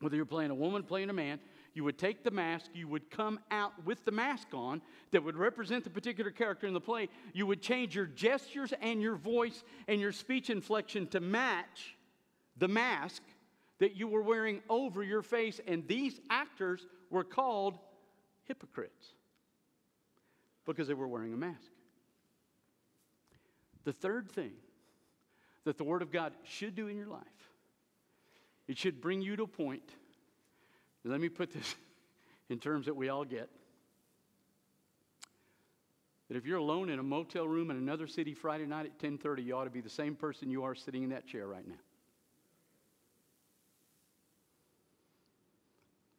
whether 0.00 0.16
you're 0.16 0.24
playing 0.24 0.50
a 0.50 0.56
woman, 0.56 0.82
playing 0.82 1.10
a 1.10 1.12
man, 1.12 1.38
you 1.74 1.82
would 1.82 1.98
take 1.98 2.22
the 2.22 2.30
mask, 2.30 2.70
you 2.72 2.86
would 2.86 3.10
come 3.10 3.40
out 3.50 3.72
with 3.84 4.04
the 4.04 4.12
mask 4.12 4.48
on 4.54 4.80
that 5.10 5.24
would 5.24 5.36
represent 5.36 5.82
the 5.82 5.90
particular 5.90 6.30
character 6.30 6.68
in 6.68 6.72
the 6.72 6.80
play. 6.80 7.08
You 7.32 7.46
would 7.46 7.60
change 7.60 7.96
your 7.96 8.06
gestures 8.06 8.72
and 8.80 9.02
your 9.02 9.16
voice 9.16 9.64
and 9.88 10.00
your 10.00 10.12
speech 10.12 10.50
inflection 10.50 11.08
to 11.08 11.20
match 11.20 11.96
the 12.56 12.68
mask 12.68 13.22
that 13.80 13.96
you 13.96 14.06
were 14.06 14.22
wearing 14.22 14.62
over 14.70 15.02
your 15.02 15.22
face. 15.22 15.60
And 15.66 15.86
these 15.88 16.20
actors 16.30 16.86
were 17.10 17.24
called 17.24 17.76
hypocrites 18.44 19.08
because 20.64 20.86
they 20.86 20.94
were 20.94 21.08
wearing 21.08 21.32
a 21.32 21.36
mask. 21.36 21.72
The 23.82 23.92
third 23.92 24.30
thing 24.30 24.52
that 25.64 25.76
the 25.76 25.84
Word 25.84 26.02
of 26.02 26.12
God 26.12 26.34
should 26.44 26.76
do 26.76 26.86
in 26.86 26.96
your 26.96 27.08
life, 27.08 27.20
it 28.68 28.78
should 28.78 29.00
bring 29.00 29.20
you 29.20 29.34
to 29.36 29.42
a 29.42 29.48
point 29.48 29.90
let 31.04 31.20
me 31.20 31.28
put 31.28 31.52
this 31.52 31.74
in 32.48 32.58
terms 32.58 32.86
that 32.86 32.94
we 32.94 33.08
all 33.08 33.24
get. 33.24 33.48
That 36.28 36.36
if 36.36 36.46
you're 36.46 36.58
alone 36.58 36.88
in 36.88 36.98
a 36.98 37.02
motel 37.02 37.46
room 37.46 37.70
in 37.70 37.76
another 37.76 38.06
city 38.06 38.32
Friday 38.32 38.66
night 38.66 38.86
at 38.86 38.98
10:30, 38.98 39.44
you 39.44 39.56
ought 39.56 39.64
to 39.64 39.70
be 39.70 39.82
the 39.82 39.90
same 39.90 40.14
person 40.14 40.50
you 40.50 40.64
are 40.64 40.74
sitting 40.74 41.02
in 41.02 41.10
that 41.10 41.26
chair 41.26 41.46
right 41.46 41.66
now. 41.66 41.74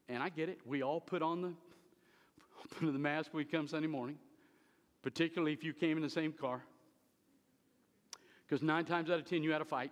And 0.08 0.22
I 0.22 0.30
get 0.30 0.50
it. 0.50 0.60
We 0.66 0.84
all 0.84 1.02
put 1.02 1.24
on 1.24 1.42
the 1.42 1.54
put 2.70 2.88
on 2.88 2.94
the 2.94 3.00
mask 3.00 3.34
when 3.34 3.40
we 3.40 3.46
come 3.46 3.68
Sunday 3.68 3.88
morning, 3.88 4.18
particularly 5.02 5.54
if 5.54 5.64
you 5.64 5.74
came 5.74 5.98
in 5.98 6.04
the 6.04 6.10
same 6.10 6.32
car. 6.32 6.64
Because 8.48 8.62
nine 8.62 8.86
times 8.86 9.10
out 9.10 9.18
of 9.18 9.26
ten, 9.26 9.42
you 9.42 9.52
had 9.52 9.62
a 9.62 9.66
fight. 9.66 9.92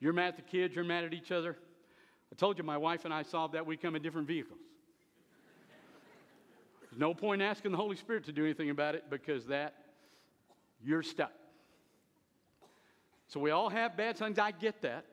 You're 0.00 0.12
mad 0.12 0.28
at 0.28 0.36
the 0.36 0.42
kids, 0.42 0.74
you're 0.74 0.84
mad 0.84 1.04
at 1.04 1.14
each 1.14 1.30
other. 1.30 1.56
I 2.32 2.34
told 2.34 2.56
you 2.56 2.64
my 2.64 2.78
wife 2.78 3.04
and 3.04 3.12
I 3.12 3.24
solved 3.24 3.52
that 3.52 3.66
we 3.66 3.76
come 3.76 3.94
in 3.94 4.00
different 4.00 4.26
vehicles. 4.26 4.58
There's 6.80 6.98
no 6.98 7.12
point 7.12 7.42
asking 7.42 7.72
the 7.72 7.76
Holy 7.76 7.96
Spirit 7.96 8.24
to 8.24 8.32
do 8.32 8.42
anything 8.42 8.70
about 8.70 8.94
it 8.94 9.04
because 9.10 9.46
that, 9.46 9.74
you're 10.82 11.02
stuck. 11.02 11.32
So 13.28 13.38
we 13.38 13.50
all 13.50 13.68
have 13.68 13.98
bad 13.98 14.16
things. 14.16 14.38
I 14.38 14.50
get 14.50 14.80
that. 14.80 15.04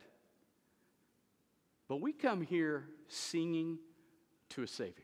But 1.90 2.00
we 2.00 2.14
come 2.14 2.42
here 2.42 2.86
singing 3.10 3.80
to 4.50 4.64
a 4.64 4.68
Savior. 4.68 5.04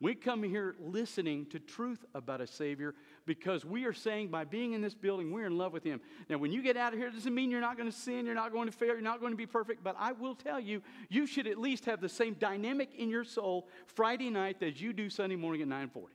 We 0.00 0.14
come 0.14 0.42
here 0.42 0.76
listening 0.78 1.46
to 1.46 1.58
truth 1.58 2.04
about 2.14 2.42
a 2.42 2.46
Savior 2.46 2.94
because 3.28 3.62
we 3.62 3.84
are 3.84 3.92
saying 3.92 4.28
by 4.28 4.42
being 4.42 4.72
in 4.72 4.80
this 4.80 4.94
building, 4.94 5.30
we're 5.30 5.44
in 5.44 5.58
love 5.58 5.74
with 5.74 5.84
Him. 5.84 6.00
Now, 6.30 6.38
when 6.38 6.50
you 6.50 6.62
get 6.62 6.78
out 6.78 6.94
of 6.94 6.98
here, 6.98 7.08
it 7.08 7.14
doesn't 7.14 7.34
mean 7.34 7.50
you're 7.50 7.60
not 7.60 7.76
going 7.76 7.88
to 7.88 7.96
sin, 7.96 8.24
you're 8.24 8.34
not 8.34 8.52
going 8.52 8.66
to 8.66 8.72
fail, 8.72 8.88
you're 8.88 9.02
not 9.02 9.20
going 9.20 9.32
to 9.32 9.36
be 9.36 9.46
perfect, 9.46 9.84
but 9.84 9.94
I 9.98 10.12
will 10.12 10.34
tell 10.34 10.58
you, 10.58 10.82
you 11.10 11.26
should 11.26 11.46
at 11.46 11.58
least 11.58 11.84
have 11.84 12.00
the 12.00 12.08
same 12.08 12.34
dynamic 12.40 12.88
in 12.96 13.10
your 13.10 13.24
soul 13.24 13.68
Friday 13.86 14.30
night 14.30 14.62
as 14.62 14.80
you 14.80 14.94
do 14.94 15.10
Sunday 15.10 15.36
morning 15.36 15.60
at 15.60 15.68
940. 15.68 16.14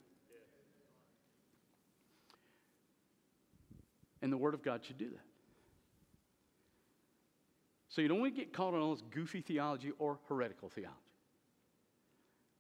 And 4.23 4.33
the 4.33 4.37
Word 4.37 4.55
of 4.55 4.63
God 4.63 4.83
should 4.83 4.97
do 4.97 5.09
that. 5.09 5.25
So 7.89 8.01
you 8.01 8.07
don't 8.07 8.19
want 8.19 8.35
to 8.35 8.41
get 8.41 8.53
caught 8.53 8.73
on 8.73 8.81
all 8.81 8.95
this 8.95 9.03
goofy 9.11 9.41
theology 9.41 9.91
or 9.99 10.17
heretical 10.27 10.67
theology. 10.67 10.97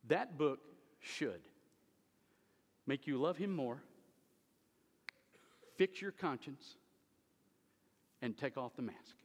That 0.09 0.37
book 0.37 0.59
should 0.99 1.41
make 2.85 3.07
you 3.07 3.17
love 3.17 3.37
Him 3.37 3.55
more 3.55 3.81
fix 5.77 6.01
your 6.01 6.11
conscience, 6.11 6.75
and 8.21 8.37
take 8.37 8.57
off 8.57 8.75
the 8.75 8.81
mask. 8.81 9.17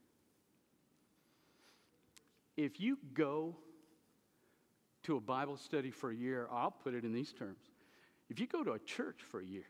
If 2.56 2.80
you 2.80 2.98
go 3.14 3.54
to 5.04 5.16
a 5.16 5.20
Bible 5.20 5.56
study 5.56 5.92
for 5.92 6.10
a 6.10 6.14
year, 6.14 6.48
I'll 6.50 6.72
put 6.72 6.94
it 6.94 7.04
in 7.04 7.12
these 7.12 7.32
terms. 7.32 7.62
If 8.28 8.40
you 8.40 8.48
go 8.48 8.64
to 8.64 8.72
a 8.72 8.78
church 8.80 9.20
for 9.30 9.40
a 9.40 9.44
year, 9.44 9.66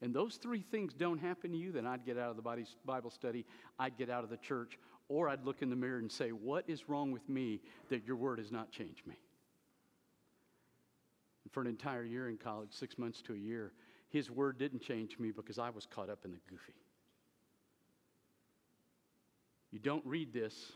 and 0.00 0.14
those 0.14 0.36
three 0.36 0.62
things 0.62 0.94
don't 0.94 1.18
happen 1.18 1.50
to 1.50 1.56
you, 1.56 1.72
then 1.72 1.86
I'd 1.86 2.06
get 2.06 2.16
out 2.16 2.30
of 2.30 2.36
the 2.36 2.64
Bible 2.86 3.10
study, 3.10 3.44
I'd 3.78 3.98
get 3.98 4.08
out 4.08 4.24
of 4.24 4.30
the 4.30 4.36
church, 4.38 4.78
or 5.08 5.28
I'd 5.28 5.44
look 5.44 5.60
in 5.60 5.68
the 5.68 5.76
mirror 5.76 5.98
and 5.98 6.10
say, 6.10 6.30
What 6.30 6.64
is 6.68 6.88
wrong 6.88 7.10
with 7.10 7.28
me 7.28 7.60
that 7.90 8.06
your 8.06 8.16
word 8.16 8.38
has 8.38 8.50
not 8.50 8.70
changed 8.70 9.06
me? 9.06 9.16
For 11.50 11.60
an 11.60 11.66
entire 11.66 12.04
year 12.04 12.28
in 12.28 12.36
college, 12.36 12.70
six 12.70 12.98
months 12.98 13.22
to 13.22 13.34
a 13.34 13.36
year, 13.36 13.72
his 14.10 14.30
word 14.30 14.58
didn't 14.58 14.80
change 14.80 15.18
me 15.18 15.30
because 15.30 15.58
I 15.58 15.70
was 15.70 15.86
caught 15.86 16.08
up 16.08 16.24
in 16.24 16.32
the 16.32 16.38
goofy. 16.48 16.74
You 19.70 19.78
don't 19.78 20.04
read 20.06 20.32
this, 20.32 20.72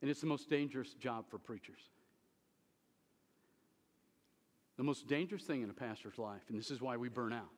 and 0.00 0.10
it's 0.10 0.20
the 0.20 0.26
most 0.26 0.50
dangerous 0.50 0.94
job 0.94 1.26
for 1.30 1.38
preachers. 1.38 1.80
The 4.76 4.84
most 4.84 5.08
dangerous 5.08 5.42
thing 5.42 5.62
in 5.62 5.70
a 5.70 5.74
pastor's 5.74 6.18
life, 6.18 6.42
and 6.48 6.58
this 6.58 6.70
is 6.70 6.80
why 6.80 6.96
we 6.96 7.08
burn 7.08 7.32
out. 7.32 7.50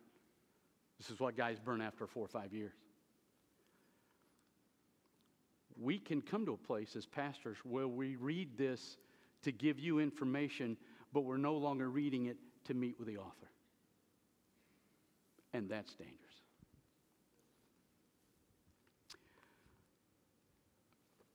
This 0.99 1.11
is 1.11 1.21
why 1.21 1.33
guys 1.33 1.59
burn 1.59 1.81
after 1.81 2.07
four 2.07 2.25
or 2.25 2.29
five 2.29 2.53
years. 2.53 2.75
We 5.81 5.99
can 5.99 6.21
come 6.21 6.45
to 6.45 6.53
a 6.53 6.59
place 6.59 6.95
as 6.97 7.07
pastors 7.07 7.57
where 7.65 7.89
we 7.89 8.17
read 8.17 8.59
this 8.59 8.99
to 9.43 9.53
give 9.53 9.79
you 9.79 9.99
information, 9.99 10.77
but 11.13 11.23
we're 11.23 11.37
no 11.37 11.55
longer 11.55 11.89
reading 11.89 12.27
it 12.27 12.37
to 12.65 12.75
meet 12.75 12.99
with 12.99 13.09
the 13.09 13.17
author. 13.17 13.49
And 15.53 15.69
that's 15.69 15.95
dangerous. 15.95 16.17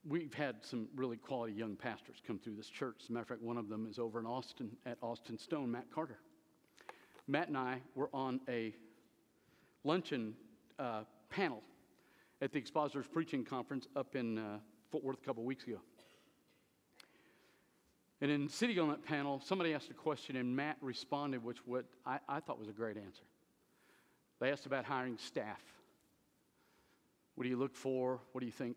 We've 0.08 0.32
had 0.32 0.56
some 0.62 0.88
really 0.94 1.16
quality 1.16 1.52
young 1.52 1.74
pastors 1.74 2.16
come 2.24 2.38
through 2.38 2.54
this 2.54 2.68
church. 2.68 2.96
As 3.02 3.08
a 3.08 3.12
matter 3.12 3.22
of 3.22 3.28
fact, 3.28 3.42
one 3.42 3.56
of 3.56 3.68
them 3.68 3.88
is 3.90 3.98
over 3.98 4.20
in 4.20 4.26
Austin 4.26 4.70
at 4.86 4.98
Austin 5.02 5.36
Stone, 5.36 5.72
Matt 5.72 5.90
Carter. 5.92 6.18
Matt 7.26 7.48
and 7.48 7.58
I 7.58 7.80
were 7.96 8.08
on 8.14 8.40
a 8.48 8.72
luncheon 9.82 10.34
uh, 10.78 11.02
panel 11.28 11.60
at 12.40 12.52
the 12.52 12.58
Expositors 12.58 13.06
Preaching 13.12 13.44
Conference 13.44 13.88
up 13.96 14.14
in 14.14 14.38
uh, 14.38 14.58
Fort 14.92 15.02
Worth 15.02 15.18
a 15.20 15.26
couple 15.26 15.42
weeks 15.42 15.64
ago. 15.64 15.78
And 18.20 18.30
in 18.30 18.48
sitting 18.48 18.78
on 18.78 18.88
that 18.88 19.04
panel, 19.04 19.42
somebody 19.44 19.74
asked 19.74 19.90
a 19.90 19.94
question, 19.94 20.36
and 20.36 20.56
Matt 20.56 20.78
responded, 20.80 21.44
which 21.44 21.58
what 21.66 21.84
I, 22.06 22.18
I 22.28 22.40
thought 22.40 22.58
was 22.58 22.68
a 22.68 22.72
great 22.72 22.96
answer. 22.96 23.24
They 24.40 24.50
asked 24.50 24.66
about 24.66 24.84
hiring 24.84 25.18
staff. 25.18 25.60
What 27.34 27.44
do 27.44 27.50
you 27.50 27.58
look 27.58 27.76
for? 27.76 28.20
What 28.32 28.40
do 28.40 28.46
you 28.46 28.52
think? 28.52 28.76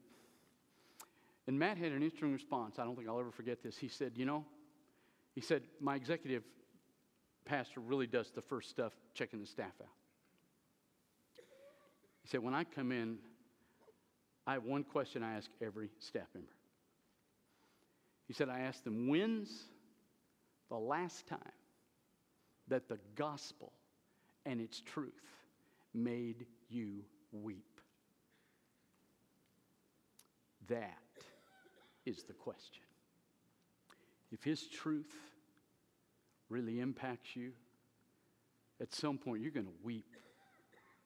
And 1.47 1.57
Matt 1.57 1.77
had 1.77 1.91
an 1.91 2.03
interesting 2.03 2.33
response. 2.33 2.79
I 2.79 2.83
don't 2.83 2.95
think 2.95 3.07
I'll 3.07 3.19
ever 3.19 3.31
forget 3.31 3.63
this. 3.63 3.77
He 3.77 3.87
said, 3.87 4.13
You 4.15 4.25
know, 4.25 4.45
he 5.33 5.41
said, 5.41 5.63
My 5.79 5.95
executive 5.95 6.43
pastor 7.45 7.79
really 7.79 8.07
does 8.07 8.29
the 8.31 8.41
first 8.41 8.69
stuff, 8.69 8.93
checking 9.13 9.39
the 9.39 9.47
staff 9.47 9.71
out. 9.81 9.87
He 12.21 12.27
said, 12.27 12.43
When 12.43 12.53
I 12.53 12.65
come 12.65 12.91
in, 12.91 13.17
I 14.45 14.53
have 14.53 14.65
one 14.65 14.83
question 14.83 15.23
I 15.23 15.37
ask 15.37 15.49
every 15.61 15.89
staff 15.99 16.27
member 16.33 16.51
He 18.29 18.33
said, 18.35 18.47
I 18.47 18.59
asked 18.59 18.83
them, 18.83 19.07
when's 19.07 19.49
the 20.69 20.77
last 20.77 21.25
time 21.25 21.39
that 22.67 22.87
the 22.87 22.99
gospel 23.15 23.73
and 24.45 24.61
its 24.61 24.79
truth 24.81 25.25
made 25.95 26.45
you 26.69 27.05
weep? 27.31 27.81
That 30.67 30.99
is 32.05 32.21
the 32.21 32.33
question. 32.33 32.83
If 34.31 34.43
his 34.43 34.67
truth 34.67 35.11
really 36.49 36.81
impacts 36.81 37.35
you, 37.35 37.53
at 38.79 38.93
some 38.93 39.17
point 39.17 39.41
you're 39.41 39.49
going 39.49 39.65
to 39.65 39.83
weep 39.83 40.15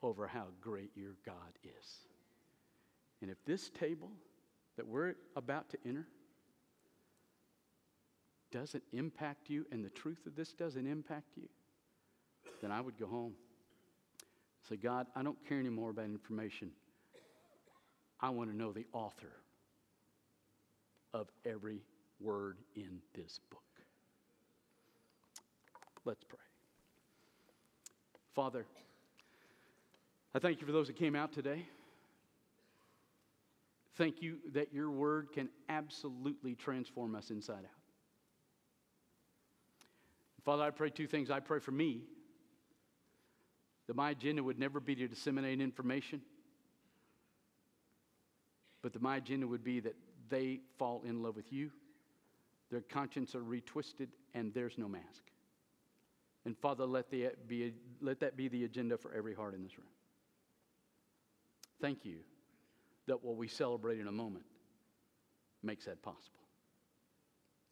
over 0.01 0.27
how 0.27 0.47
great 0.59 0.91
your 0.93 1.15
God 1.25 1.35
is. 1.63 1.99
And 3.21 3.31
if 3.31 3.37
this 3.45 3.69
table 3.69 4.11
that 4.75 4.85
we're 4.85 5.15
about 5.37 5.69
to 5.69 5.77
enter 5.85 6.05
doesn't 8.53 8.83
impact 8.93 9.49
you 9.49 9.65
and 9.71 9.83
the 9.83 9.89
truth 9.89 10.25
of 10.27 10.35
this 10.35 10.53
doesn't 10.53 10.85
impact 10.85 11.31
you, 11.35 11.49
then 12.61 12.71
I 12.71 12.79
would 12.79 12.97
go 12.99 13.07
home. 13.07 13.33
Say, 14.69 14.77
God, 14.77 15.07
I 15.15 15.23
don't 15.23 15.37
care 15.49 15.59
anymore 15.59 15.89
about 15.89 16.05
information. 16.05 16.69
I 18.21 18.29
want 18.29 18.51
to 18.51 18.55
know 18.55 18.71
the 18.71 18.85
author 18.93 19.33
of 21.13 21.27
every 21.45 21.81
word 22.21 22.57
in 22.75 22.99
this 23.13 23.39
book. 23.49 23.61
Let's 26.05 26.23
pray. 26.23 26.39
Father, 28.35 28.65
I 30.33 30.39
thank 30.39 30.61
you 30.61 30.67
for 30.67 30.73
those 30.73 30.87
that 30.87 30.95
came 30.95 31.15
out 31.15 31.33
today. 31.33 31.65
Thank 33.95 34.21
you 34.21 34.37
that 34.53 34.73
your 34.73 34.89
word 34.89 35.29
can 35.33 35.49
absolutely 35.69 36.55
transform 36.55 37.15
us 37.15 37.29
inside 37.29 37.59
out. 37.59 37.82
Father, 40.43 40.63
I 40.63 40.71
pray 40.71 40.89
two 40.89 41.07
things. 41.07 41.31
I 41.31 41.39
pray 41.39 41.59
for 41.59 41.71
me 41.71 42.01
that 43.87 43.95
my 43.95 44.11
agenda 44.11 44.43
would 44.43 44.59
never 44.59 44.79
be 44.79 44.95
to 44.95 45.07
disseminate 45.07 45.61
information, 45.61 46.21
but 48.81 48.93
that 48.93 49.01
my 49.01 49.17
agenda 49.17 49.47
would 49.47 49.63
be 49.63 49.79
that 49.81 49.95
they 50.29 50.59
fall 50.77 51.03
in 51.05 51.21
love 51.21 51.35
with 51.35 51.51
you, 51.51 51.71
their 52.71 52.81
conscience 52.81 53.35
are 53.35 53.43
retwisted, 53.43 54.07
and 54.33 54.53
there's 54.53 54.77
no 54.77 54.87
mask. 54.87 55.23
And 56.45 56.57
Father, 56.57 56.85
let, 56.85 57.09
the, 57.09 57.29
be, 57.47 57.73
let 58.01 58.19
that 58.19 58.35
be 58.35 58.47
the 58.47 58.65
agenda 58.65 58.97
for 58.97 59.13
every 59.13 59.33
heart 59.33 59.53
in 59.53 59.63
this 59.63 59.77
room. 59.77 59.87
Thank 61.81 62.03
you 62.03 62.17
that 63.07 63.23
what 63.23 63.35
we 63.35 63.47
celebrate 63.47 63.99
in 63.99 64.07
a 64.07 64.11
moment 64.11 64.45
makes 65.61 65.85
that 65.85 66.01
possible. 66.01 66.39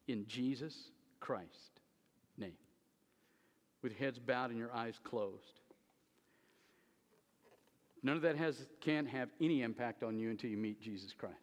In 0.07 0.25
Jesus 0.27 0.91
Christ's 1.19 1.80
name. 2.37 2.53
With 3.81 3.97
heads 3.97 4.19
bowed 4.19 4.49
and 4.49 4.59
your 4.59 4.73
eyes 4.73 4.95
closed. 5.03 5.59
None 8.03 8.15
of 8.15 8.23
that 8.23 8.35
has, 8.35 8.55
can't 8.79 9.07
have 9.07 9.29
any 9.39 9.61
impact 9.61 10.03
on 10.03 10.17
you 10.17 10.29
until 10.29 10.49
you 10.49 10.57
meet 10.57 10.81
Jesus 10.81 11.13
Christ. 11.13 11.35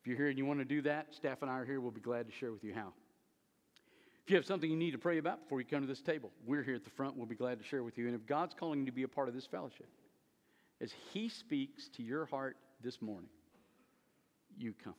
If 0.00 0.06
you're 0.06 0.16
here 0.16 0.28
and 0.28 0.38
you 0.38 0.46
want 0.46 0.58
to 0.60 0.64
do 0.64 0.82
that, 0.82 1.14
staff 1.14 1.42
and 1.42 1.50
I 1.50 1.58
are 1.58 1.64
here. 1.64 1.80
We'll 1.80 1.90
be 1.90 2.00
glad 2.00 2.26
to 2.26 2.32
share 2.32 2.52
with 2.52 2.64
you 2.64 2.74
how. 2.74 2.92
If 4.24 4.30
you 4.30 4.36
have 4.36 4.44
something 4.44 4.70
you 4.70 4.76
need 4.76 4.90
to 4.90 4.98
pray 4.98 5.18
about 5.18 5.42
before 5.44 5.60
you 5.60 5.66
come 5.66 5.80
to 5.80 5.86
this 5.86 6.02
table, 6.02 6.30
we're 6.44 6.62
here 6.62 6.74
at 6.74 6.84
the 6.84 6.90
front. 6.90 7.16
We'll 7.16 7.26
be 7.26 7.34
glad 7.34 7.58
to 7.58 7.64
share 7.64 7.82
with 7.82 7.96
you. 7.96 8.06
And 8.06 8.14
if 8.14 8.26
God's 8.26 8.54
calling 8.54 8.80
you 8.80 8.86
to 8.86 8.92
be 8.92 9.04
a 9.04 9.08
part 9.08 9.28
of 9.28 9.34
this 9.34 9.46
fellowship, 9.46 9.88
as 10.80 10.92
He 11.12 11.28
speaks 11.28 11.88
to 11.96 12.02
your 12.02 12.26
heart 12.26 12.56
this 12.82 13.00
morning, 13.00 13.30
you 14.58 14.74
come. 14.84 14.94